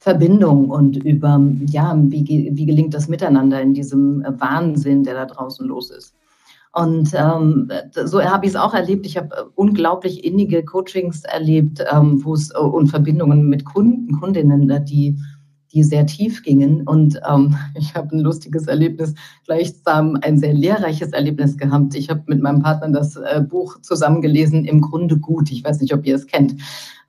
Verbindung 0.00 0.70
und 0.70 0.96
über, 0.96 1.40
ja, 1.66 1.94
wie, 1.96 2.50
wie 2.52 2.66
gelingt 2.66 2.94
das 2.94 3.08
Miteinander 3.08 3.60
in 3.60 3.74
diesem 3.74 4.24
Wahnsinn, 4.38 5.04
der 5.04 5.14
da 5.14 5.26
draußen 5.26 5.66
los 5.66 5.90
ist. 5.90 6.14
Und 6.72 7.12
ähm, 7.14 7.70
so 8.04 8.22
habe 8.22 8.46
ich 8.46 8.52
es 8.52 8.56
auch 8.56 8.72
erlebt. 8.72 9.04
Ich 9.04 9.16
habe 9.16 9.50
unglaublich 9.56 10.24
innige 10.24 10.64
Coachings 10.64 11.24
erlebt, 11.24 11.84
ähm, 11.92 12.24
wo 12.24 12.34
es 12.34 12.54
und 12.54 12.88
Verbindungen 12.88 13.48
mit 13.48 13.64
Kunden, 13.64 14.18
Kundinnen, 14.18 14.72
die 14.84 15.18
die 15.72 15.85
sehr 15.85 16.06
tief 16.06 16.42
gingen. 16.42 16.83
Und 16.83 17.20
ähm, 17.28 17.56
ich 17.74 17.94
habe 17.94 18.16
ein 18.16 18.20
lustiges 18.20 18.66
Erlebnis, 18.66 19.14
gleichsam 19.44 20.18
ein 20.22 20.38
sehr 20.38 20.54
lehrreiches 20.54 21.12
Erlebnis 21.12 21.56
gehabt. 21.56 21.94
Ich 21.94 22.11
habe 22.11 22.22
mit 22.26 22.42
meinem 22.42 22.62
Partner 22.62 22.90
das 22.90 23.16
äh, 23.16 23.40
Buch 23.40 23.80
zusammengelesen, 23.80 24.64
Im 24.64 24.80
Grunde 24.80 25.18
gut. 25.18 25.50
Ich 25.50 25.64
weiß 25.64 25.80
nicht, 25.80 25.94
ob 25.94 26.06
ihr 26.06 26.16
es 26.16 26.26
kennt, 26.26 26.56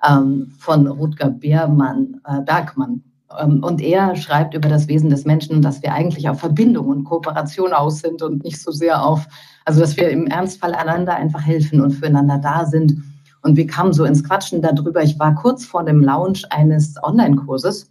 ähm, 0.07 0.51
von 0.57 0.87
Rutger 0.87 1.29
Beermann, 1.29 2.21
äh, 2.25 2.41
Bergmann. 2.41 3.03
Ähm, 3.39 3.63
und 3.63 3.81
er 3.81 4.15
schreibt 4.15 4.53
über 4.53 4.69
das 4.69 4.87
Wesen 4.87 5.09
des 5.09 5.25
Menschen, 5.25 5.61
dass 5.61 5.81
wir 5.81 5.93
eigentlich 5.93 6.29
auf 6.29 6.39
Verbindung 6.39 6.87
und 6.87 7.03
Kooperation 7.03 7.73
aus 7.73 7.99
sind 7.99 8.21
und 8.21 8.43
nicht 8.43 8.61
so 8.61 8.71
sehr 8.71 9.03
auf, 9.03 9.27
also 9.65 9.79
dass 9.79 9.97
wir 9.97 10.09
im 10.09 10.27
Ernstfall 10.27 10.73
einander 10.73 11.15
einfach 11.15 11.41
helfen 11.41 11.81
und 11.81 11.91
füreinander 11.91 12.37
da 12.37 12.65
sind. 12.65 12.97
Und 13.43 13.57
wir 13.57 13.65
kamen 13.65 13.93
so 13.93 14.05
ins 14.05 14.23
Quatschen 14.23 14.61
darüber. 14.61 15.01
Ich 15.01 15.17
war 15.17 15.33
kurz 15.33 15.65
vor 15.65 15.83
dem 15.83 16.01
Launch 16.01 16.45
eines 16.51 16.95
Online-Kurses 17.01 17.90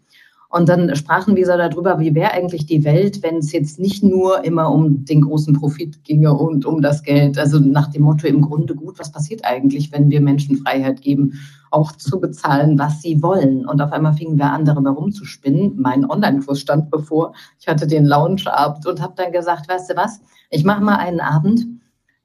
und 0.53 0.69
dann 0.69 0.97
sprachen 0.97 1.37
wir 1.37 1.47
so 1.47 1.57
darüber, 1.57 2.01
wie 2.01 2.13
wäre 2.13 2.33
eigentlich 2.33 2.67
die 2.67 2.83
Welt, 2.83 3.23
wenn 3.23 3.37
es 3.37 3.53
jetzt 3.53 3.79
nicht 3.79 4.03
nur 4.03 4.45
immer 4.45 4.73
um 4.73 5.05
den 5.05 5.21
großen 5.21 5.55
Profit 5.55 6.03
ginge 6.03 6.35
und 6.35 6.67
um 6.67 6.83
das 6.83 7.05
Geld. 7.05 7.39
Also 7.39 7.61
nach 7.61 7.87
dem 7.87 8.03
Motto 8.03 8.27
im 8.27 8.41
Grunde 8.41 8.75
gut, 8.75 8.99
was 8.99 9.13
passiert 9.13 9.45
eigentlich, 9.45 9.93
wenn 9.93 10.11
wir 10.11 10.21
Menschen 10.21 10.57
Freiheit 10.57 11.03
geben, 11.03 11.35
auch 11.71 11.93
zu 11.93 12.19
bezahlen, 12.19 12.81
was 12.81 13.01
sie 13.01 13.23
wollen. 13.23 13.65
Und 13.65 13.81
auf 13.81 13.93
einmal 13.93 14.15
fingen 14.15 14.39
wir 14.39 14.51
an, 14.51 14.65
darüber 14.65 14.91
rumzuspinnen. 14.91 15.75
Mein 15.77 16.05
Online-Kurs 16.11 16.59
stand 16.59 16.91
bevor. 16.91 17.33
Ich 17.61 17.69
hatte 17.69 17.87
den 17.87 18.05
Launch-Abend 18.05 18.85
und 18.87 19.01
habe 19.01 19.15
dann 19.15 19.31
gesagt, 19.31 19.69
weißt 19.69 19.91
du 19.91 19.97
was, 19.97 20.21
ich 20.51 20.65
mache 20.65 20.83
mal 20.83 20.97
einen 20.97 21.21
Abend, 21.21 21.65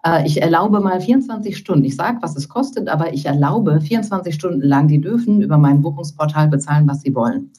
äh, 0.04 0.26
ich 0.26 0.42
erlaube 0.42 0.80
mal 0.80 1.00
24 1.00 1.56
Stunden. 1.56 1.86
Ich 1.86 1.96
sage, 1.96 2.18
was 2.22 2.36
es 2.36 2.50
kostet, 2.50 2.90
aber 2.90 3.14
ich 3.14 3.28
erlaube 3.28 3.82
24 3.82 4.34
Stunden 4.34 4.62
lang, 4.62 4.88
die 4.88 5.00
dürfen 5.00 5.42
über 5.42 5.60
mein 5.60 5.84
Buchungsportal 5.84 6.48
bezahlen, 6.48 6.88
was 6.88 7.02
sie 7.02 7.14
wollen. 7.14 7.52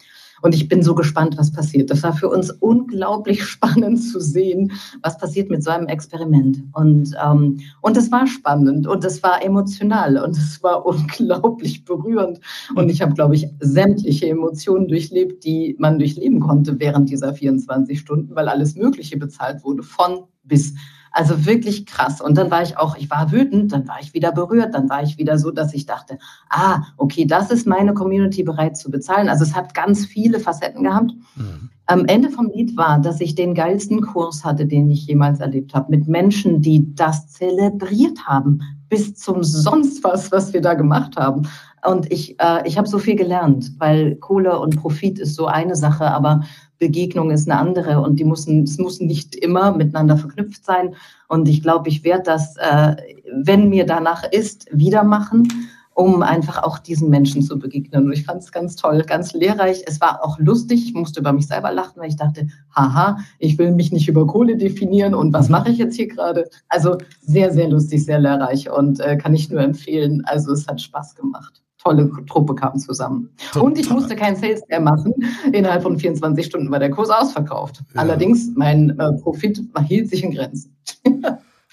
Und 0.43 0.55
ich 0.55 0.69
bin 0.69 0.83
so 0.83 0.95
gespannt, 0.95 1.37
was 1.39 1.53
passiert. 1.53 1.91
Das 1.91 2.03
war 2.03 2.13
für 2.13 2.29
uns 2.29 2.51
unglaublich 2.51 3.45
spannend 3.47 4.03
zu 4.03 4.21
sehen, 4.21 4.73
was 5.03 5.19
passiert 5.19 5.51
mit 5.51 5.63
so 5.63 5.71
einem 5.71 5.87
Experiment. 5.87 6.63
Und, 6.73 7.15
ähm, 7.25 7.61
und 7.81 7.97
es 7.97 8.11
war 8.13 8.27
spannend 8.27 8.87
und 8.87 9.05
es 9.05 9.23
war 9.23 9.43
emotional 9.43 10.19
und 10.19 10.37
es 10.37 10.63
war 10.63 10.85
unglaublich 10.87 11.85
berührend. 11.85 12.41
Und 12.75 12.89
ich 12.89 13.03
habe, 13.03 13.15
glaube 13.15 13.35
ich, 13.35 13.49
sämtliche 13.61 14.29
Emotionen 14.29 14.89
durchlebt, 14.89 15.45
die 15.45 15.77
man 15.79 15.99
durchleben 15.99 16.41
konnte 16.41 16.79
während 16.79 17.11
dieser 17.11 17.35
24 17.35 17.99
Stunden, 17.99 18.35
weil 18.35 18.49
alles 18.49 18.77
Mögliche 18.77 19.17
bezahlt 19.17 19.65
wurde, 19.65 19.83
von 19.83 20.25
bis. 20.45 20.75
Also 21.17 21.47
wirklich 21.47 21.87
krass. 21.87 22.21
Und 22.21 22.37
dann 22.37 22.51
war 22.51 22.63
ich 22.63 22.77
auch, 22.77 22.95
ich 22.99 23.09
war 23.09 23.33
wütend, 23.33 23.73
dann 23.73 23.89
war 23.89 23.97
ich 24.03 24.13
wieder 24.13 24.33
berührt, 24.33 24.75
dann 24.75 24.91
war 24.91 25.03
ich 25.03 25.17
wieder 25.17 25.39
so, 25.39 25.51
dass 25.51 25.73
ich 25.73 25.87
dachte, 25.87 26.19
ah, 26.51 26.83
okay, 26.99 27.25
das 27.25 27.51
ist 27.51 27.67
meine 27.67 27.95
Community 27.95 28.43
bereit 28.43 28.77
zu 28.77 28.91
bezahlen. 28.91 29.31
Also 29.31 29.43
es 29.43 29.55
hat 29.55 29.73
ganz 29.73 30.05
viele 30.05 30.41
Facetten 30.41 30.85
gehabt. 30.85 31.13
Mhm. 31.35 31.71
am 31.87 32.05
Ende 32.05 32.29
vom 32.29 32.51
Lied 32.51 32.77
war, 32.77 33.01
dass 33.01 33.23
ich 33.23 33.35
den 33.35 33.55
geilsten 33.55 34.03
Kurs 34.03 34.45
hatte, 34.45 34.67
den 34.67 34.91
ich 34.91 35.07
jemals 35.07 35.41
erlebt 35.41 35.73
habe, 35.73 35.91
mit 35.91 36.07
Menschen, 36.07 36.61
die 36.61 36.95
das 36.95 37.29
zelebriert 37.29 38.27
haben, 38.27 38.61
bis 38.91 39.15
zum 39.15 39.43
sonst 39.43 40.05
was, 40.05 40.31
was 40.31 40.53
wir 40.53 40.61
da 40.61 40.75
gemacht 40.75 41.17
haben. 41.17 41.49
Und 41.87 42.11
ich, 42.13 42.39
äh, 42.41 42.67
ich 42.67 42.79
habe 42.79 42.89
so 42.89 42.99
viel 42.99 43.17
gelernt, 43.17 43.73
weil 43.79 44.17
Kohle 44.17 44.59
und 44.59 44.77
Profit 44.77 45.19
ist 45.19 45.35
so 45.35 45.47
eine 45.47 45.77
Sache, 45.77 46.11
aber 46.11 46.43
Begegnung 46.79 47.31
ist 47.31 47.49
eine 47.49 47.59
andere 47.59 48.01
und 48.01 48.19
die 48.19 48.25
müssen, 48.25 48.65
es 48.65 48.77
muss 48.79 49.01
nicht 49.01 49.35
immer 49.35 49.73
miteinander 49.75 50.17
verknüpft 50.17 50.65
sein. 50.65 50.95
Und 51.29 51.49
ich 51.49 51.63
glaube, 51.63 51.89
ich 51.89 52.05
werde 52.05 52.25
das, 52.25 52.57
äh, 52.57 52.97
wenn 53.33 53.69
mir 53.69 53.87
danach 53.87 54.25
ist, 54.31 54.67
wieder 54.73 55.05
machen 55.05 55.49
um 55.97 56.23
einfach 56.23 56.63
auch 56.63 56.79
diesen 56.79 57.09
Menschen 57.09 57.41
zu 57.41 57.59
begegnen. 57.59 58.05
Und 58.05 58.13
ich 58.13 58.25
fand 58.25 58.43
es 58.43 58.53
ganz 58.53 58.77
toll, 58.77 59.03
ganz 59.07 59.33
lehrreich. 59.33 59.83
Es 59.87 59.99
war 59.99 60.23
auch 60.23 60.39
lustig. 60.39 60.85
Ich 60.87 60.93
musste 60.93 61.21
über 61.21 61.33
mich 61.33 61.47
selber 61.47 61.73
lachen, 61.73 61.95
weil 61.97 62.11
ich 62.11 62.17
dachte, 62.17 62.49
haha, 62.75 63.19
ich 63.39 63.57
will 63.57 63.73
mich 63.73 63.93
nicht 63.93 64.07
über 64.07 64.27
Kohle 64.27 64.59
definieren 64.59 65.15
und 65.15 65.33
was 65.33 65.49
mache 65.49 65.71
ich 65.71 65.79
jetzt 65.79 65.97
hier 65.97 66.09
gerade? 66.09 66.51
Also 66.69 66.99
sehr, 67.23 67.51
sehr 67.51 67.69
lustig, 67.69 68.05
sehr 68.05 68.19
lehrreich 68.19 68.71
und 68.71 69.01
äh, 69.01 69.17
kann 69.17 69.35
ich 69.35 69.49
nur 69.49 69.63
empfehlen. 69.63 70.23
Also 70.27 70.53
es 70.53 70.69
hat 70.69 70.83
Spaß 70.83 71.15
gemacht. 71.15 71.63
Tolle 71.83 72.11
Truppe 72.27 72.55
kam 72.55 72.79
zusammen. 72.79 73.31
Total. 73.53 73.63
Und 73.63 73.79
ich 73.79 73.89
musste 73.91 74.17
kein 74.17 74.37
Sales 74.37 74.63
mehr 74.69 74.81
machen. 74.81 75.15
Innerhalb 75.53 75.83
von 75.83 75.99
24 75.99 76.47
Stunden 76.47 76.71
war 76.71 76.79
der 76.79 76.91
Kurs 76.91 77.11
ausverkauft. 77.11 77.83
Ja. 77.95 78.01
Allerdings, 78.01 78.51
mein 78.57 78.99
äh, 78.99 79.13
Profit 79.13 79.61
hielt 79.87 80.11
sich 80.11 80.25
in 80.25 80.33
Grenzen. 80.33 80.77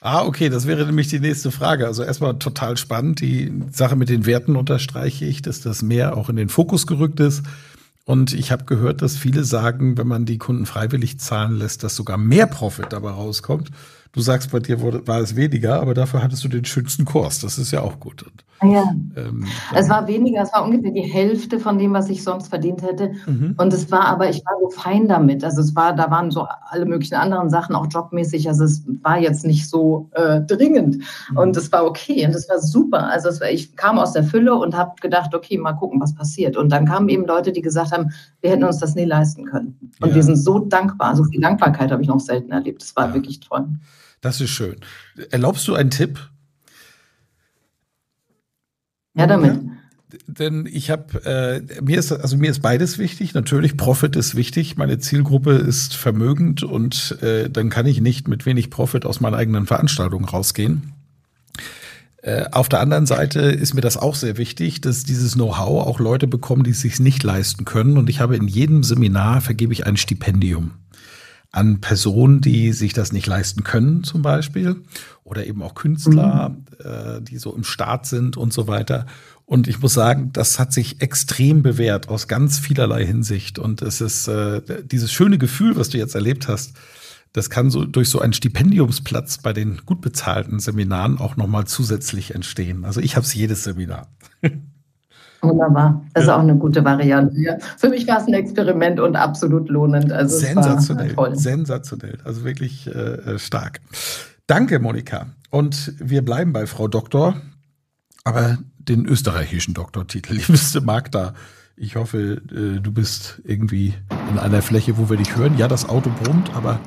Ah, 0.05 0.25
okay, 0.25 0.49
das 0.49 0.67
wäre 0.67 0.85
nämlich 0.85 1.07
die 1.07 1.21
nächste 1.21 1.49
Frage. 1.49 1.87
Also 1.87 2.03
erstmal 2.03 2.37
total 2.37 2.75
spannend. 2.75 3.21
Die 3.21 3.53
Sache 3.71 3.95
mit 3.95 4.09
den 4.09 4.25
Werten 4.25 4.57
unterstreiche 4.57 5.23
ich, 5.23 5.41
dass 5.41 5.61
das 5.61 5.81
mehr 5.81 6.17
auch 6.17 6.27
in 6.27 6.35
den 6.35 6.49
Fokus 6.49 6.87
gerückt 6.87 7.21
ist. 7.21 7.43
Und 8.03 8.33
ich 8.33 8.51
habe 8.51 8.65
gehört, 8.65 9.01
dass 9.01 9.15
viele 9.15 9.45
sagen, 9.45 9.97
wenn 9.97 10.07
man 10.07 10.25
die 10.25 10.37
Kunden 10.37 10.65
freiwillig 10.65 11.19
zahlen 11.19 11.57
lässt, 11.57 11.85
dass 11.85 11.95
sogar 11.95 12.17
mehr 12.17 12.47
Profit 12.47 12.87
dabei 12.89 13.11
rauskommt. 13.11 13.69
Du 14.11 14.19
sagst, 14.19 14.51
bei 14.51 14.59
dir 14.59 14.81
war 15.07 15.21
es 15.21 15.37
weniger, 15.37 15.81
aber 15.81 15.93
dafür 15.93 16.21
hattest 16.21 16.43
du 16.43 16.49
den 16.49 16.65
schönsten 16.65 17.05
Kurs. 17.05 17.39
Das 17.39 17.57
ist 17.57 17.71
ja 17.71 17.79
auch 17.79 18.01
gut. 18.01 18.23
Und, 18.23 18.43
ja. 18.63 18.83
Ähm, 19.15 19.45
es 19.75 19.89
war 19.89 20.07
weniger, 20.07 20.41
es 20.41 20.53
war 20.53 20.63
ungefähr 20.63 20.91
die 20.91 21.01
Hälfte 21.01 21.59
von 21.59 21.77
dem, 21.77 21.93
was 21.93 22.09
ich 22.09 22.23
sonst 22.23 22.47
verdient 22.47 22.81
hätte. 22.81 23.11
Mhm. 23.25 23.55
Und 23.57 23.73
es 23.73 23.91
war 23.91 24.05
aber, 24.05 24.29
ich 24.29 24.43
war 24.45 24.53
so 24.61 24.69
fein 24.69 25.07
damit. 25.07 25.43
Also 25.43 25.61
es 25.61 25.75
war, 25.75 25.95
da 25.95 26.09
waren 26.09 26.31
so 26.31 26.47
alle 26.69 26.85
möglichen 26.85 27.15
anderen 27.15 27.49
Sachen, 27.49 27.75
auch 27.75 27.87
jobmäßig. 27.89 28.47
Also 28.47 28.63
es 28.65 28.83
war 29.01 29.19
jetzt 29.19 29.45
nicht 29.45 29.69
so 29.69 30.09
äh, 30.13 30.41
dringend. 30.41 30.97
Mhm. 31.29 31.37
Und 31.37 31.57
es 31.57 31.71
war 31.71 31.85
okay 31.85 32.25
und 32.25 32.35
es 32.35 32.49
war 32.49 32.59
super. 32.59 33.07
Also 33.07 33.29
war, 33.39 33.49
ich 33.49 33.75
kam 33.75 33.99
aus 33.99 34.13
der 34.13 34.23
Fülle 34.23 34.55
und 34.55 34.75
habe 34.75 34.93
gedacht, 35.01 35.33
okay, 35.33 35.57
mal 35.57 35.73
gucken, 35.73 36.01
was 36.01 36.13
passiert. 36.15 36.57
Und 36.57 36.71
dann 36.71 36.85
kamen 36.85 37.09
eben 37.09 37.25
Leute, 37.25 37.51
die 37.51 37.61
gesagt 37.61 37.91
haben, 37.91 38.11
wir 38.41 38.51
hätten 38.51 38.63
uns 38.63 38.79
das 38.79 38.95
nie 38.95 39.05
leisten 39.05 39.45
können. 39.45 39.77
Und 40.01 40.09
ja. 40.09 40.15
wir 40.15 40.23
sind 40.23 40.37
so 40.37 40.59
dankbar. 40.59 41.15
So 41.15 41.23
viel 41.23 41.41
Dankbarkeit 41.41 41.91
habe 41.91 42.01
ich 42.01 42.07
noch 42.07 42.19
selten 42.19 42.51
erlebt. 42.51 42.83
Es 42.83 42.95
war 42.95 43.09
ja. 43.09 43.13
wirklich 43.13 43.39
toll. 43.39 43.67
Das 44.21 44.39
ist 44.39 44.51
schön. 44.51 44.77
Erlaubst 45.31 45.67
du 45.67 45.75
einen 45.75 45.89
Tipp? 45.89 46.17
Ja, 49.15 49.27
damit. 49.27 49.59
Denn 50.27 50.67
ich 50.71 50.91
habe, 50.91 51.25
äh, 51.25 51.81
mir 51.81 51.97
ist, 51.97 52.11
also 52.11 52.37
mir 52.37 52.51
ist 52.51 52.61
beides 52.61 52.97
wichtig. 52.97 53.33
Natürlich, 53.33 53.77
Profit 53.77 54.15
ist 54.15 54.35
wichtig. 54.35 54.77
Meine 54.77 54.99
Zielgruppe 54.99 55.53
ist 55.53 55.95
vermögend 55.95 56.63
und 56.63 57.17
äh, 57.21 57.49
dann 57.49 57.69
kann 57.69 57.85
ich 57.85 58.01
nicht 58.01 58.27
mit 58.27 58.45
wenig 58.45 58.69
Profit 58.69 59.05
aus 59.05 59.19
meiner 59.21 59.37
eigenen 59.37 59.65
Veranstaltung 59.65 60.25
rausgehen. 60.25 60.93
Äh, 62.21 62.45
auf 62.51 62.69
der 62.69 62.79
anderen 62.79 63.05
Seite 63.05 63.41
ist 63.41 63.73
mir 63.73 63.81
das 63.81 63.97
auch 63.97 64.15
sehr 64.15 64.37
wichtig, 64.37 64.81
dass 64.81 65.03
dieses 65.03 65.33
Know-how 65.33 65.85
auch 65.85 65.99
Leute 65.99 66.27
bekommen, 66.27 66.63
die 66.63 66.71
es 66.71 66.81
sich 66.81 66.99
nicht 66.99 67.23
leisten 67.23 67.65
können. 67.65 67.97
Und 67.97 68.09
ich 68.09 68.19
habe 68.19 68.35
in 68.35 68.47
jedem 68.47 68.83
Seminar 68.83 69.41
vergebe 69.41 69.73
ich 69.73 69.85
ein 69.85 69.97
Stipendium 69.97 70.71
an 71.53 71.81
Personen, 71.81 72.41
die 72.41 72.73
sich 72.73 72.93
das 72.93 73.13
nicht 73.13 73.27
leisten 73.27 73.63
können, 73.63 74.03
zum 74.03 74.23
Beispiel, 74.23 74.81
oder 75.23 75.45
eben 75.45 75.61
auch 75.61 75.75
Künstler, 75.75 76.49
mhm. 76.49 76.65
äh, 76.83 77.21
die 77.21 77.37
so 77.37 77.55
im 77.55 77.63
Start 77.63 78.07
sind 78.07 78.35
und 78.37 78.51
so 78.51 78.67
weiter. 78.67 79.05
Und 79.45 79.67
ich 79.67 79.79
muss 79.79 79.93
sagen, 79.93 80.31
das 80.33 80.57
hat 80.57 80.73
sich 80.73 81.01
extrem 81.01 81.61
bewährt 81.61 82.09
aus 82.09 82.27
ganz 82.27 82.57
vielerlei 82.57 83.05
Hinsicht. 83.05 83.59
Und 83.59 83.83
es 83.83 84.01
ist 84.01 84.27
äh, 84.27 84.61
dieses 84.83 85.11
schöne 85.11 85.37
Gefühl, 85.37 85.75
was 85.75 85.89
du 85.89 85.99
jetzt 85.99 86.15
erlebt 86.15 86.47
hast, 86.47 86.73
das 87.33 87.51
kann 87.51 87.69
so 87.69 87.85
durch 87.85 88.09
so 88.09 88.19
einen 88.19 88.33
Stipendiumsplatz 88.33 89.37
bei 89.37 89.53
den 89.53 89.77
gut 89.85 90.01
bezahlten 90.01 90.59
Seminaren 90.59 91.19
auch 91.19 91.35
nochmal 91.35 91.65
zusätzlich 91.65 92.33
entstehen. 92.33 92.83
Also 92.83 92.99
ich 92.99 93.15
habe 93.15 93.25
es 93.25 93.33
jedes 93.33 93.63
Seminar. 93.63 94.07
Wunderbar. 95.43 96.01
Das 96.13 96.25
ja. 96.25 96.31
ist 96.31 96.37
auch 96.37 96.41
eine 96.41 96.55
gute 96.55 96.83
Variante. 96.85 97.37
Ja. 97.39 97.57
Für 97.77 97.89
mich 97.89 98.07
war 98.07 98.19
es 98.19 98.27
ein 98.27 98.33
Experiment 98.33 98.99
und 98.99 99.15
absolut 99.15 99.69
lohnend. 99.69 100.11
Also 100.11 100.37
sensationell. 100.37 101.13
toll. 101.13 101.35
Sensationell. 101.35 102.17
Also 102.23 102.45
wirklich 102.45 102.87
äh, 102.87 102.91
äh, 102.91 103.39
stark. 103.39 103.81
Danke, 104.47 104.79
Monika. 104.79 105.27
Und 105.49 105.93
wir 105.99 106.23
bleiben 106.23 106.53
bei 106.53 106.65
Frau 106.65 106.87
Doktor, 106.87 107.35
aber 108.23 108.57
den 108.77 109.05
österreichischen 109.05 109.73
Doktortitel. 109.73 110.33
Liebste 110.47 110.81
Magda, 110.81 111.33
ich 111.75 111.97
hoffe, 111.97 112.41
äh, 112.51 112.79
du 112.79 112.91
bist 112.91 113.41
irgendwie 113.43 113.93
in 114.31 114.39
einer 114.39 114.61
Fläche, 114.61 114.97
wo 114.97 115.09
wir 115.09 115.17
dich 115.17 115.35
hören. 115.35 115.57
Ja, 115.57 115.67
das 115.67 115.87
Auto 115.89 116.09
brummt, 116.23 116.55
aber 116.55 116.79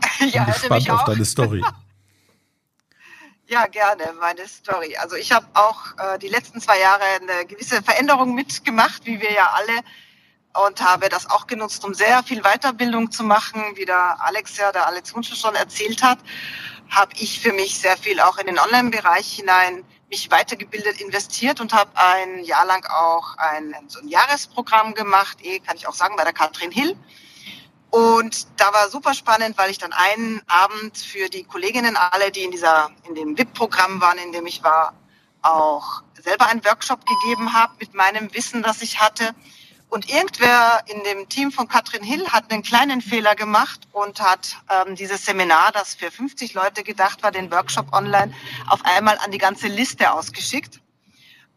ich 0.26 0.32
bin 0.32 0.44
gespannt 0.44 0.90
auf 0.90 1.04
deine 1.04 1.24
Story. 1.24 1.62
Ja, 3.52 3.66
gerne, 3.66 4.14
meine 4.18 4.48
Story. 4.48 4.96
Also 4.96 5.14
ich 5.14 5.30
habe 5.30 5.46
auch 5.52 5.78
äh, 5.98 6.18
die 6.18 6.28
letzten 6.28 6.58
zwei 6.58 6.80
Jahre 6.80 7.04
eine 7.20 7.44
gewisse 7.44 7.82
Veränderung 7.82 8.34
mitgemacht, 8.34 9.04
wie 9.04 9.20
wir 9.20 9.30
ja 9.30 9.50
alle, 9.52 9.80
und 10.64 10.80
habe 10.80 11.10
das 11.10 11.28
auch 11.28 11.46
genutzt, 11.46 11.84
um 11.84 11.92
sehr 11.92 12.22
viel 12.22 12.40
Weiterbildung 12.40 13.10
zu 13.10 13.22
machen, 13.22 13.62
wie 13.74 13.84
der 13.84 14.16
Alex 14.22 14.56
ja, 14.56 14.72
der 14.72 14.86
Alex 14.86 15.14
Wunschel 15.14 15.36
schon 15.36 15.54
erzählt 15.54 16.02
hat, 16.02 16.18
habe 16.88 17.12
ich 17.18 17.40
für 17.40 17.52
mich 17.52 17.78
sehr 17.78 17.98
viel 17.98 18.20
auch 18.20 18.38
in 18.38 18.46
den 18.46 18.58
Online-Bereich 18.58 19.30
hinein 19.30 19.84
mich 20.08 20.30
weitergebildet, 20.30 21.02
investiert 21.02 21.60
und 21.60 21.74
habe 21.74 21.90
ein 21.94 22.44
Jahr 22.44 22.64
lang 22.64 22.86
auch 22.86 23.36
ein, 23.36 23.74
so 23.86 24.00
ein 24.00 24.08
Jahresprogramm 24.08 24.94
gemacht, 24.94 25.36
eh, 25.42 25.60
kann 25.60 25.76
ich 25.76 25.86
auch 25.86 25.94
sagen, 25.94 26.16
bei 26.16 26.24
der 26.24 26.32
Katrin 26.32 26.70
Hill 26.70 26.96
und 27.92 28.46
da 28.56 28.72
war 28.72 28.88
super 28.88 29.12
spannend, 29.12 29.58
weil 29.58 29.70
ich 29.70 29.76
dann 29.76 29.92
einen 29.92 30.40
Abend 30.46 30.96
für 30.96 31.28
die 31.28 31.44
Kolleginnen 31.44 31.94
alle, 31.98 32.30
die 32.30 32.40
in 32.40 32.50
dieser, 32.50 32.90
in 33.06 33.14
dem 33.14 33.36
VIP-Programm 33.36 34.00
waren, 34.00 34.16
in 34.16 34.32
dem 34.32 34.46
ich 34.46 34.64
war, 34.64 34.94
auch 35.42 36.02
selber 36.14 36.46
einen 36.46 36.64
Workshop 36.64 37.00
gegeben 37.04 37.52
habe 37.52 37.74
mit 37.80 37.92
meinem 37.92 38.32
Wissen, 38.32 38.62
das 38.62 38.80
ich 38.80 39.00
hatte. 39.00 39.34
Und 39.90 40.08
irgendwer 40.08 40.80
in 40.86 41.04
dem 41.04 41.28
Team 41.28 41.52
von 41.52 41.68
Katrin 41.68 42.02
Hill 42.02 42.26
hat 42.28 42.50
einen 42.50 42.62
kleinen 42.62 43.02
Fehler 43.02 43.34
gemacht 43.34 43.80
und 43.92 44.22
hat 44.22 44.56
ähm, 44.70 44.96
dieses 44.96 45.26
Seminar, 45.26 45.70
das 45.72 45.94
für 45.94 46.10
50 46.10 46.54
Leute 46.54 46.84
gedacht 46.84 47.22
war, 47.22 47.30
den 47.30 47.50
Workshop 47.50 47.92
online, 47.92 48.32
auf 48.68 48.82
einmal 48.86 49.18
an 49.18 49.32
die 49.32 49.38
ganze 49.38 49.66
Liste 49.68 50.10
ausgeschickt. 50.14 50.80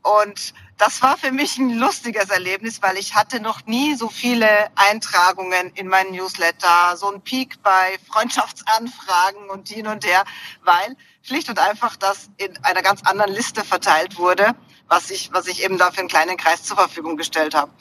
Und 0.01 0.53
das 0.77 1.01
war 1.01 1.17
für 1.17 1.31
mich 1.31 1.57
ein 1.57 1.77
lustiges 1.77 2.29
Erlebnis, 2.29 2.81
weil 2.81 2.97
ich 2.97 3.15
hatte 3.15 3.39
noch 3.39 3.65
nie 3.65 3.95
so 3.95 4.09
viele 4.09 4.69
Eintragungen 4.75 5.71
in 5.75 5.87
meinen 5.87 6.11
Newsletter, 6.11 6.97
so 6.97 7.11
ein 7.11 7.21
Peak 7.21 7.61
bei 7.63 7.97
Freundschaftsanfragen 8.11 9.49
und 9.49 9.69
hin 9.69 9.87
und 9.87 10.05
her, 10.05 10.25
weil 10.63 10.97
schlicht 11.21 11.49
und 11.49 11.59
einfach 11.59 11.95
das 11.95 12.29
in 12.37 12.57
einer 12.63 12.81
ganz 12.81 13.03
anderen 13.03 13.31
Liste 13.31 13.63
verteilt 13.63 14.17
wurde, 14.17 14.53
was 14.87 15.11
ich, 15.11 15.31
was 15.31 15.47
ich 15.47 15.63
eben 15.63 15.77
da 15.77 15.91
für 15.91 15.99
einen 15.99 16.09
kleinen 16.09 16.37
Kreis 16.37 16.63
zur 16.63 16.75
Verfügung 16.75 17.15
gestellt 17.15 17.55
habe. 17.55 17.71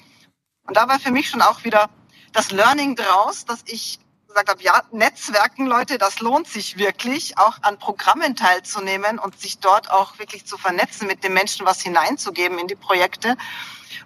Und 0.67 0.77
da 0.77 0.89
war 0.89 1.01
für 1.01 1.11
mich 1.11 1.29
schon 1.29 1.43
auch 1.43 1.65
wieder 1.65 1.91
das 2.33 2.53
Learning 2.53 2.95
draus, 2.97 3.45
dass 3.45 3.63
ich 3.67 3.99
gesagt 4.35 4.51
habe, 4.51 4.63
ja, 4.63 4.83
Netzwerken, 4.91 5.67
Leute, 5.67 5.99
das 5.99 6.21
lohnt 6.21 6.49
sich 6.49 6.77
wirklich, 6.77 7.39
auch 7.39 7.59
an 7.63 7.79
Programmen 7.79 8.37
teilzunehmen 8.37 9.19
und 9.19 9.39
sich 9.41 9.59
dort 9.59 9.91
auch 9.91 10.19
wirklich 10.19 10.45
zu 10.45 10.59
vernetzen, 10.59 11.07
mit 11.07 11.23
den 11.23 11.33
Menschen 11.33 11.65
was 11.65 11.81
hineinzugeben 11.81 12.59
in 12.59 12.67
die 12.67 12.75
Projekte. 12.75 13.37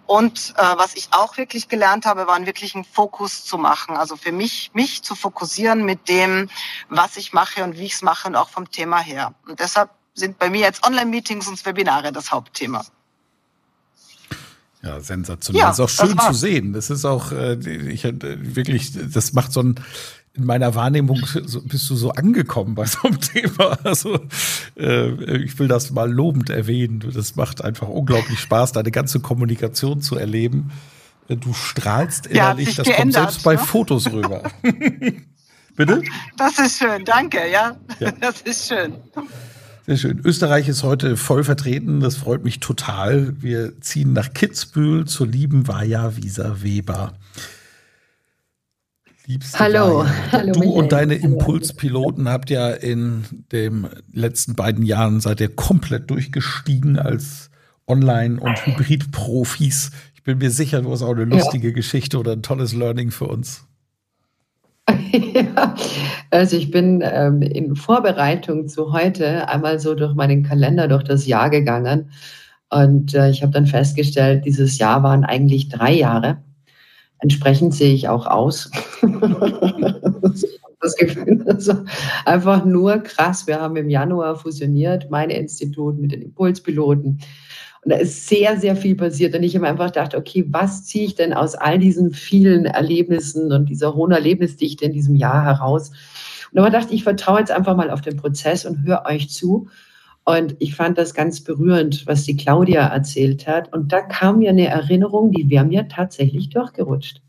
Und 0.06 0.54
äh, 0.56 0.62
was 0.76 0.94
ich 0.94 1.08
auch 1.12 1.36
wirklich 1.36 1.68
gelernt 1.68 2.06
habe, 2.06 2.26
war 2.26 2.44
wirklich 2.46 2.74
einen 2.74 2.84
Fokus 2.84 3.44
zu 3.44 3.58
machen. 3.58 3.96
Also 3.96 4.16
für 4.16 4.32
mich, 4.32 4.70
mich 4.74 5.02
zu 5.02 5.14
fokussieren 5.14 5.84
mit 5.84 6.08
dem, 6.08 6.50
was 6.88 7.16
ich 7.16 7.32
mache 7.32 7.64
und 7.64 7.78
wie 7.78 7.86
ich 7.86 7.94
es 7.94 8.02
mache 8.02 8.28
und 8.28 8.36
auch 8.36 8.48
vom 8.48 8.70
Thema 8.70 9.00
her. 9.00 9.34
Und 9.46 9.60
deshalb 9.60 9.90
sind 10.14 10.38
bei 10.38 10.50
mir 10.50 10.60
jetzt 10.60 10.86
Online-Meetings 10.86 11.48
und 11.48 11.64
Webinare 11.64 12.12
das 12.12 12.30
Hauptthema. 12.30 12.84
Ja, 14.82 15.00
sensationell. 15.00 15.60
Ja, 15.60 15.68
das 15.68 15.78
ist 15.78 15.84
auch 15.84 16.06
schön 16.06 16.18
zu 16.18 16.32
sehen. 16.32 16.72
Das 16.72 16.88
ist 16.90 17.04
auch, 17.04 17.32
äh, 17.32 17.54
ich 17.90 18.04
äh, 18.04 18.14
wirklich, 18.54 18.92
das 18.94 19.32
macht 19.32 19.52
so 19.52 19.60
ein, 19.60 19.80
in 20.38 20.44
meiner 20.44 20.74
Wahrnehmung 20.74 21.20
so, 21.44 21.60
bist 21.62 21.90
du 21.90 21.96
so 21.96 22.12
angekommen 22.12 22.74
bei 22.74 22.86
so 22.86 23.02
einem 23.02 23.20
Thema. 23.20 23.78
Also 23.84 24.20
äh, 24.76 25.36
ich 25.38 25.58
will 25.58 25.68
das 25.68 25.90
mal 25.90 26.10
lobend 26.10 26.50
erwähnen. 26.50 27.04
Das 27.12 27.36
macht 27.36 27.62
einfach 27.62 27.88
unglaublich 27.88 28.38
Spaß, 28.38 28.72
deine 28.72 28.90
ganze 28.90 29.20
Kommunikation 29.20 30.00
zu 30.00 30.16
erleben. 30.16 30.70
Du 31.28 31.52
strahlst 31.52 32.26
innerlich, 32.26 32.70
ja, 32.70 32.74
das 32.76 32.86
geändert, 32.86 32.96
kommt 32.96 33.12
selbst 33.14 33.44
bei 33.44 33.54
ne? 33.54 33.58
Fotos 33.58 34.10
rüber. 34.10 34.42
Bitte? 35.76 36.02
Das 36.36 36.58
ist 36.58 36.78
schön, 36.78 37.04
danke, 37.04 37.38
ja. 37.50 37.76
ja. 38.00 38.12
Das 38.20 38.40
ist 38.42 38.68
schön. 38.68 38.94
Sehr 39.86 39.96
schön. 39.96 40.20
Österreich 40.24 40.68
ist 40.68 40.82
heute 40.82 41.16
voll 41.16 41.44
vertreten. 41.44 42.00
Das 42.00 42.16
freut 42.16 42.44
mich 42.44 42.60
total. 42.60 43.34
Wir 43.40 43.80
ziehen 43.80 44.12
nach 44.12 44.32
Kitzbühel 44.32 45.06
zur 45.06 45.26
lieben 45.26 45.68
Vaja 45.68 46.16
Wieser 46.16 46.62
Weber. 46.62 47.14
Liebste 49.28 49.58
Hallo, 49.58 50.06
hallo. 50.32 50.54
Du 50.54 50.60
Michael. 50.60 50.78
und 50.78 50.92
deine. 50.92 51.14
Impulspiloten 51.16 52.30
habt 52.30 52.48
ja 52.48 52.70
in 52.70 53.24
den 53.52 53.86
letzten 54.10 54.54
beiden 54.54 54.82
Jahren 54.82 55.20
seid 55.20 55.42
ihr 55.42 55.54
komplett 55.54 56.10
durchgestiegen 56.10 56.98
als 56.98 57.50
Online- 57.86 58.40
und 58.40 58.56
Hybrid-Profis. 58.64 59.90
Ich 60.14 60.22
bin 60.22 60.38
mir 60.38 60.50
sicher, 60.50 60.80
du 60.80 60.90
hast 60.90 61.02
auch 61.02 61.14
eine 61.14 61.26
lustige 61.26 61.74
Geschichte 61.74 62.18
oder 62.18 62.32
ein 62.32 62.42
tolles 62.42 62.72
Learning 62.72 63.10
für 63.10 63.26
uns. 63.26 63.66
ja, 65.12 65.74
also 66.30 66.56
ich 66.56 66.70
bin 66.70 67.02
ähm, 67.04 67.42
in 67.42 67.76
Vorbereitung 67.76 68.66
zu 68.66 68.94
heute 68.94 69.46
einmal 69.46 69.78
so 69.78 69.94
durch 69.94 70.14
meinen 70.14 70.42
Kalender, 70.42 70.88
durch 70.88 71.04
das 71.04 71.26
Jahr 71.26 71.50
gegangen. 71.50 72.12
Und 72.70 73.12
äh, 73.12 73.28
ich 73.28 73.42
habe 73.42 73.52
dann 73.52 73.66
festgestellt, 73.66 74.46
dieses 74.46 74.78
Jahr 74.78 75.02
waren 75.02 75.24
eigentlich 75.24 75.68
drei 75.68 75.92
Jahre. 75.92 76.38
Entsprechend 77.20 77.74
sehe 77.74 77.94
ich 77.94 78.08
auch 78.08 78.26
aus. 78.26 78.70
das 80.80 80.96
Gefühl, 80.96 81.44
also 81.46 81.74
einfach 82.24 82.64
nur 82.64 82.98
krass. 82.98 83.46
Wir 83.46 83.60
haben 83.60 83.76
im 83.76 83.90
Januar 83.90 84.36
fusioniert, 84.36 85.10
mein 85.10 85.30
Institut 85.30 85.98
mit 85.98 86.12
den 86.12 86.22
Impulspiloten. 86.22 87.20
Und 87.84 87.92
da 87.92 87.96
ist 87.96 88.26
sehr, 88.28 88.58
sehr 88.58 88.76
viel 88.76 88.94
passiert. 88.94 89.34
Und 89.34 89.42
ich 89.42 89.56
habe 89.56 89.68
einfach 89.68 89.86
gedacht, 89.86 90.14
okay, 90.14 90.44
was 90.48 90.84
ziehe 90.84 91.06
ich 91.06 91.14
denn 91.14 91.32
aus 91.32 91.54
all 91.54 91.78
diesen 91.78 92.12
vielen 92.12 92.66
Erlebnissen 92.66 93.52
und 93.52 93.68
dieser 93.68 93.94
hohen 93.94 94.12
Erlebnisdichte 94.12 94.84
in 94.84 94.92
diesem 94.92 95.14
Jahr 95.14 95.44
heraus? 95.44 95.90
Und 96.52 96.62
dann 96.62 96.72
dachte 96.72 96.88
ich, 96.90 96.96
ich 96.96 97.04
vertraue 97.04 97.40
jetzt 97.40 97.50
einfach 97.50 97.76
mal 97.76 97.90
auf 97.90 98.00
den 98.00 98.16
Prozess 98.16 98.64
und 98.64 98.84
höre 98.84 99.04
euch 99.06 99.30
zu. 99.30 99.68
Und 100.28 100.56
ich 100.58 100.74
fand 100.74 100.98
das 100.98 101.14
ganz 101.14 101.40
berührend, 101.40 102.06
was 102.06 102.24
die 102.24 102.36
Claudia 102.36 102.86
erzählt 102.88 103.46
hat. 103.46 103.72
Und 103.72 103.94
da 103.94 104.02
kam 104.02 104.40
mir 104.40 104.50
eine 104.50 104.66
Erinnerung, 104.66 105.32
die 105.32 105.48
wäre 105.48 105.64
mir 105.64 105.88
tatsächlich 105.88 106.50
durchgerutscht. 106.50 107.22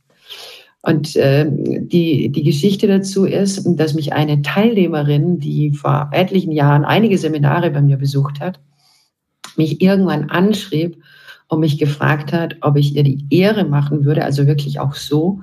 Und 0.82 1.16
äh, 1.16 1.48
die, 1.50 2.28
die 2.28 2.44
Geschichte 2.44 2.88
dazu 2.88 3.24
ist, 3.24 3.64
dass 3.66 3.94
mich 3.94 4.12
eine 4.12 4.42
Teilnehmerin, 4.42 5.40
die 5.40 5.72
vor 5.72 6.10
etlichen 6.12 6.52
Jahren 6.52 6.84
einige 6.84 7.18
Seminare 7.18 7.72
bei 7.72 7.82
mir 7.82 7.96
besucht 7.96 8.42
hat, 8.42 8.60
mich 9.56 9.82
irgendwann 9.82 10.30
anschrieb 10.30 11.02
und 11.48 11.62
mich 11.62 11.78
gefragt 11.78 12.34
hat, 12.34 12.58
ob 12.60 12.76
ich 12.76 12.98
ihr 12.98 13.04
die 13.04 13.26
Ehre 13.30 13.64
machen 13.64 14.04
würde, 14.04 14.26
also 14.26 14.46
wirklich 14.46 14.82
auch 14.82 14.96
so, 14.96 15.40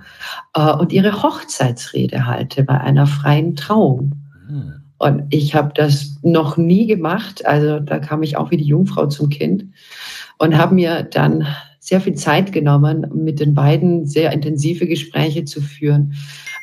äh, 0.53 0.75
und 0.75 0.93
ihre 0.93 1.23
Hochzeitsrede 1.23 2.27
halte 2.27 2.65
bei 2.65 2.79
einer 2.79 3.07
freien 3.07 3.57
Trauung. 3.57 4.13
Hm. 4.47 4.76
Und 4.99 5.25
ich 5.31 5.55
habe 5.55 5.73
das 5.75 6.19
noch 6.23 6.57
nie 6.57 6.87
gemacht. 6.87 7.45
Also 7.45 7.81
da 7.81 7.99
kam 7.99 8.23
ich 8.23 8.37
auch 8.37 8.51
wie 8.51 8.57
die 8.57 8.65
Jungfrau 8.65 9.07
zum 9.07 9.29
Kind 9.29 9.67
und 10.39 10.57
habe 10.57 10.75
mir 10.75 11.03
dann 11.03 11.47
sehr 11.81 12.01
viel 12.01 12.15
Zeit 12.15 12.53
genommen, 12.53 13.07
mit 13.15 13.39
den 13.39 13.55
beiden 13.55 14.07
sehr 14.07 14.33
intensive 14.33 14.87
Gespräche 14.87 15.45
zu 15.45 15.61
führen, 15.61 16.15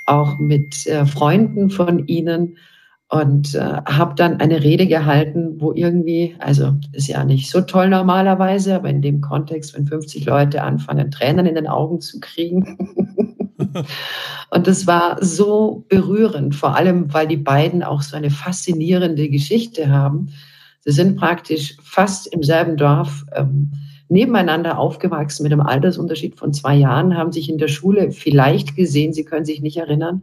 auch 0.05 0.37
mit 0.37 0.85
äh, 0.87 1.05
Freunden 1.05 1.69
von 1.69 2.07
ihnen 2.07 2.57
und 3.07 3.55
äh, 3.55 3.59
habe 3.59 4.15
dann 4.15 4.39
eine 4.41 4.63
Rede 4.63 4.87
gehalten, 4.87 5.61
wo 5.61 5.71
irgendwie, 5.71 6.35
also 6.39 6.73
ist 6.91 7.07
ja 7.07 7.23
nicht 7.23 7.49
so 7.49 7.61
toll 7.61 7.87
normalerweise, 7.87 8.75
aber 8.75 8.89
in 8.89 9.01
dem 9.01 9.21
Kontext, 9.21 9.75
wenn 9.75 9.85
50 9.85 10.25
Leute 10.25 10.63
anfangen, 10.63 11.11
Tränen 11.11 11.45
in 11.45 11.55
den 11.55 11.67
Augen 11.67 12.01
zu 12.01 12.19
kriegen. 12.19 13.13
und 14.53 14.67
das 14.67 14.85
war 14.85 15.17
so 15.19 15.83
berührend, 15.89 16.53
vor 16.53 16.75
allem, 16.75 17.11
weil 17.11 17.27
die 17.27 17.37
beiden 17.37 17.81
auch 17.81 18.03
so 18.03 18.15
eine 18.15 18.29
faszinierende 18.29 19.27
Geschichte 19.29 19.89
haben. 19.89 20.29
Sie 20.81 20.91
sind 20.91 21.15
praktisch 21.15 21.75
fast 21.81 22.27
im 22.27 22.43
selben 22.43 22.77
Dorf 22.77 23.25
ähm, 23.33 23.71
nebeneinander 24.09 24.77
aufgewachsen 24.77 25.41
mit 25.41 25.51
einem 25.51 25.61
Altersunterschied 25.61 26.37
von 26.37 26.53
zwei 26.53 26.75
Jahren, 26.75 27.17
haben 27.17 27.31
sich 27.31 27.49
in 27.49 27.57
der 27.57 27.67
Schule 27.67 28.11
vielleicht 28.11 28.75
gesehen, 28.75 29.11
sie 29.11 29.25
können 29.25 29.45
sich 29.45 29.61
nicht 29.61 29.77
erinnern, 29.77 30.21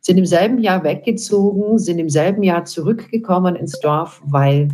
sind 0.00 0.18
im 0.18 0.26
selben 0.26 0.58
Jahr 0.58 0.82
weggezogen, 0.82 1.78
sind 1.78 2.00
im 2.00 2.08
selben 2.08 2.42
Jahr 2.42 2.64
zurückgekommen 2.64 3.54
ins 3.54 3.78
Dorf, 3.78 4.20
weil 4.24 4.68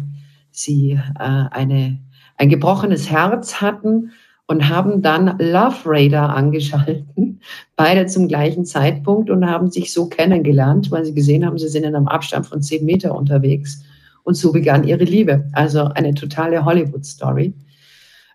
sie 0.51 0.93
äh, 1.19 1.45
eine, 1.51 2.01
ein 2.38 2.49
gebrochenes 2.49 3.11
Herz 3.11 3.61
hatten 3.61 4.12
und 4.46 4.68
haben 4.68 5.00
dann 5.00 5.38
Love 5.38 5.76
Radar 5.85 6.37
angeschalten, 6.37 7.40
beide 7.76 8.07
zum 8.07 8.28
gleichen 8.28 8.64
Zeitpunkt 8.64 9.30
und 9.30 9.46
haben 9.46 9.70
sich 9.70 9.92
so 9.92 10.07
kennengelernt, 10.07 10.90
weil 10.90 11.04
sie 11.04 11.14
gesehen 11.14 11.46
haben, 11.46 11.59
sie 11.59 11.68
sind 11.68 11.85
in 11.85 11.94
einem 11.94 12.09
Abstand 12.09 12.46
von 12.46 12.62
zehn 12.62 12.85
Meter 12.85 13.14
unterwegs. 13.16 13.83
Und 14.22 14.35
so 14.35 14.52
begann 14.52 14.85
ihre 14.85 15.04
Liebe. 15.04 15.48
Also 15.52 15.85
eine 15.85 16.14
totale 16.14 16.64
Hollywood-Story. 16.64 17.52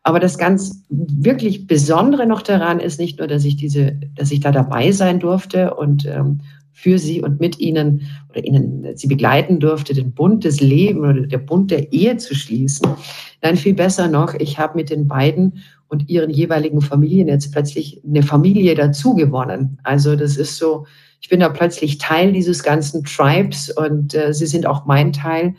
Aber 0.04 0.20
das 0.20 0.38
ganz 0.38 0.84
wirklich 0.90 1.68
Besondere 1.68 2.26
noch 2.26 2.42
daran 2.42 2.80
ist 2.80 3.00
nicht 3.00 3.20
nur, 3.20 3.28
dass 3.28 3.44
ich 3.44 3.58
diese, 3.58 3.94
dass 4.16 4.32
ich 4.32 4.40
da 4.40 4.52
dabei 4.52 4.92
sein 4.92 5.20
durfte 5.20 5.74
und 5.74 6.06
ähm, 6.06 6.42
für 6.72 6.98
sie 6.98 7.22
und 7.22 7.42
mit 7.42 7.60
ihnen 7.60 8.08
oder 8.30 8.44
ihnen 8.44 8.96
sie 8.96 9.08
begleiten 9.08 9.60
durfte, 9.60 9.94
den 9.94 10.14
Bund 10.14 10.46
des 10.46 10.62
Lebens 10.62 11.04
oder 11.04 11.28
der 11.28 11.40
Bund 11.40 11.72
der 11.72 11.92
Ehe 11.92 12.18
zu 12.18 12.36
schließen. 12.36 12.88
Nein, 13.42 13.58
viel 13.58 13.74
besser 13.74 14.08
noch, 14.08 14.34
ich 14.34 14.60
habe 14.60 14.76
mit 14.76 14.90
den 14.90 15.08
beiden 15.08 15.64
und 15.88 16.10
ihren 16.10 16.30
jeweiligen 16.30 16.82
Familien 16.82 17.28
jetzt 17.28 17.52
plötzlich 17.52 18.02
eine 18.08 18.24
Familie 18.24 18.76
dazu 18.76 19.16
gewonnen. 19.16 19.80
Also 19.84 20.16
das 20.16 20.38
ist 20.38 20.58
so, 20.58 20.86
ich 21.22 21.30
bin 21.30 21.40
da 21.40 21.50
plötzlich 21.50 21.98
Teil 21.98 22.32
dieses 22.32 22.64
ganzen 22.64 23.04
Tribes 23.04 23.70
und 23.70 24.14
äh, 24.14 24.34
sie 24.34 24.46
sind 24.46 24.66
auch 24.66 24.86
mein 24.86 25.14
Teil. 25.14 25.56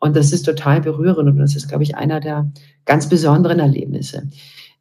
Und 0.00 0.16
das 0.16 0.32
ist 0.32 0.44
total 0.44 0.80
berührend 0.80 1.28
und 1.28 1.38
das 1.38 1.54
ist, 1.54 1.68
glaube 1.68 1.82
ich, 1.82 1.96
einer 1.96 2.20
der 2.20 2.50
ganz 2.86 3.08
besonderen 3.08 3.58
Erlebnisse. 3.58 4.28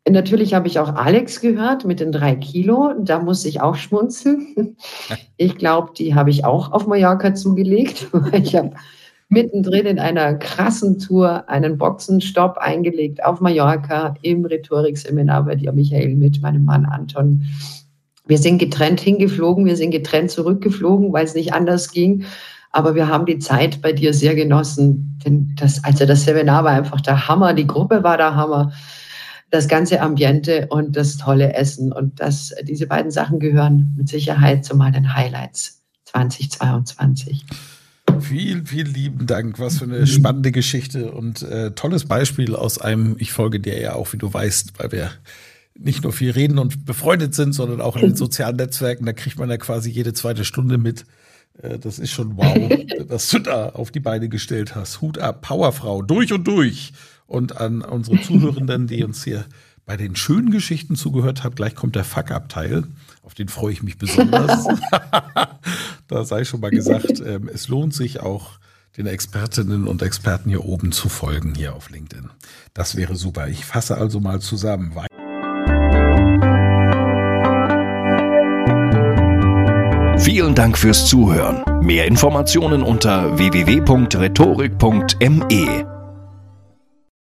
Natürlich 0.10 0.54
habe 0.54 0.68
ich 0.68 0.80
auch 0.80 0.96
Alex 0.96 1.42
gehört 1.42 1.86
mit 1.86 2.00
den 2.00 2.12
drei 2.12 2.36
Kilo. 2.36 2.94
Da 3.00 3.20
muss 3.20 3.46
ich 3.46 3.62
auch 3.62 3.76
schmunzeln. 3.76 4.76
Ich 5.42 5.56
glaube, 5.56 5.94
die 5.98 6.16
habe 6.16 6.32
ich 6.32 6.44
auch 6.44 6.74
auf 6.74 6.86
Mallorca 6.86 7.34
zugelegt. 7.34 8.08
Ich 8.34 8.56
habe 8.56 8.72
mittendrin 9.30 9.86
in 9.86 10.00
einer 10.00 10.34
krassen 10.34 10.98
Tour 10.98 11.48
einen 11.48 11.78
Boxenstopp 11.78 12.58
eingelegt 12.58 13.24
auf 13.24 13.40
Mallorca 13.40 14.16
im 14.24 14.44
Rhetorikseminar 14.44 15.46
bei 15.46 15.56
dir, 15.56 15.72
Michael, 15.72 16.16
mit 16.16 16.42
meinem 16.42 16.66
Mann 16.66 16.86
Anton. 16.86 17.46
Wir 18.26 18.40
sind 18.40 18.58
getrennt 18.58 19.00
hingeflogen, 19.00 19.66
wir 19.66 19.78
sind 19.78 19.92
getrennt 19.92 20.32
zurückgeflogen, 20.32 21.14
weil 21.14 21.26
es 21.26 21.36
nicht 21.36 21.54
anders 21.54 21.92
ging. 21.92 22.26
Aber 22.72 22.96
wir 22.96 23.08
haben 23.08 23.26
die 23.26 23.40
Zeit 23.40 23.82
bei 23.82 23.94
dir 23.94 24.14
sehr 24.14 24.36
genossen. 24.36 25.20
Denn 25.26 25.56
das, 25.60 25.84
also 25.84 26.06
das 26.06 26.26
Seminar 26.26 26.64
war 26.64 26.74
einfach 26.74 27.02
der 27.02 27.28
Hammer, 27.28 27.54
die 27.54 27.68
Gruppe 27.68 28.04
war 28.04 28.18
der 28.18 28.36
Hammer, 28.36 28.72
das 29.52 29.68
ganze 29.68 30.02
Ambiente 30.02 30.68
und 30.70 30.96
das 30.96 31.18
tolle 31.18 31.54
Essen. 31.54 31.92
Und 31.92 32.20
das, 32.20 32.54
diese 32.64 32.88
beiden 32.88 33.10
Sachen 33.10 33.40
gehören 33.40 33.94
mit 33.98 34.10
Sicherheit 34.10 34.66
zu 34.66 34.76
meinen 34.76 35.16
Highlights 35.16 35.82
2022. 36.06 37.46
Vielen, 38.22 38.66
vielen 38.66 38.94
lieben 38.94 39.28
Dank. 39.28 39.60
Was 39.60 39.80
für 39.80 39.86
eine 39.86 40.08
spannende 40.08 40.52
Geschichte 40.52 41.12
und 41.12 41.42
äh, 41.42 41.72
tolles 41.72 42.06
Beispiel 42.06 42.56
aus 42.56 42.80
einem, 42.80 43.16
ich 43.20 43.32
folge 43.32 43.60
dir 43.60 43.80
ja 43.80 43.94
auch, 43.94 44.14
wie 44.14 44.18
du 44.18 44.34
weißt, 44.34 44.74
weil 44.78 44.92
wir 44.92 45.12
nicht 45.78 46.04
nur 46.04 46.14
viel 46.14 46.32
reden 46.32 46.60
und 46.60 46.86
befreundet 46.86 47.34
sind, 47.34 47.54
sondern 47.54 47.82
auch 47.82 47.96
in 47.96 48.02
den 48.02 48.16
sozialen 48.16 48.58
Netzwerken. 48.58 49.06
Da 49.06 49.14
kriegt 49.14 49.40
man 49.40 49.50
ja 49.50 49.58
quasi 49.58 49.90
jede 49.90 50.14
zweite 50.14 50.46
Stunde 50.46 50.78
mit. 50.78 51.06
Äh, 51.62 51.80
das 51.80 52.00
ist 52.00 52.12
schon 52.12 52.38
wow, 52.38 52.70
dass 53.08 53.30
du 53.30 53.40
da 53.40 53.70
auf 53.70 53.92
die 53.92 54.00
Beine 54.00 54.30
gestellt 54.30 54.76
hast. 54.76 55.02
Hut 55.02 55.18
ab, 55.18 55.42
Powerfrau, 55.42 56.02
durch 56.02 56.34
und 56.34 56.46
durch. 56.48 56.94
Und 57.28 57.58
an 57.58 57.82
unsere 57.82 58.22
Zuhörenden, 58.22 58.88
die 58.88 59.04
uns 59.04 59.24
hier 59.24 59.46
bei 59.86 59.98
den 59.98 60.16
schönen 60.16 60.52
Geschichten 60.52 60.96
zugehört 60.96 61.44
haben, 61.44 61.56
gleich 61.56 61.76
kommt 61.76 61.96
der 61.96 62.04
Fuck-Up-Teil. 62.04 62.84
Auf 63.24 63.34
den 63.34 63.48
freue 63.48 63.74
ich 63.74 63.84
mich 63.84 63.98
besonders. 63.98 64.68
Da 66.10 66.26
sei 66.26 66.44
schon 66.44 66.60
mal 66.60 66.72
gesagt, 66.72 67.20
ähm, 67.26 67.50
es 67.52 67.70
lohnt 67.70 67.94
sich 67.94 68.20
auch, 68.20 68.60
den 68.98 69.06
Expertinnen 69.06 69.88
und 69.88 70.02
Experten 70.02 70.50
hier 70.50 70.66
oben 70.66 70.92
zu 70.92 71.10
folgen, 71.10 71.54
hier 71.56 71.76
auf 71.76 71.90
LinkedIn. 71.90 72.32
Das 72.74 72.98
wäre 72.98 73.16
super. 73.16 73.48
Ich 73.48 73.64
fasse 73.64 73.98
also 73.98 74.20
mal 74.20 74.42
zusammen. 74.42 74.92
Vielen 80.18 80.56
Dank 80.56 80.78
fürs 80.78 81.08
Zuhören. 81.08 81.64
Mehr 81.86 82.08
Informationen 82.08 82.84
unter 82.84 83.38
www.rhetorik.me. 83.38 85.99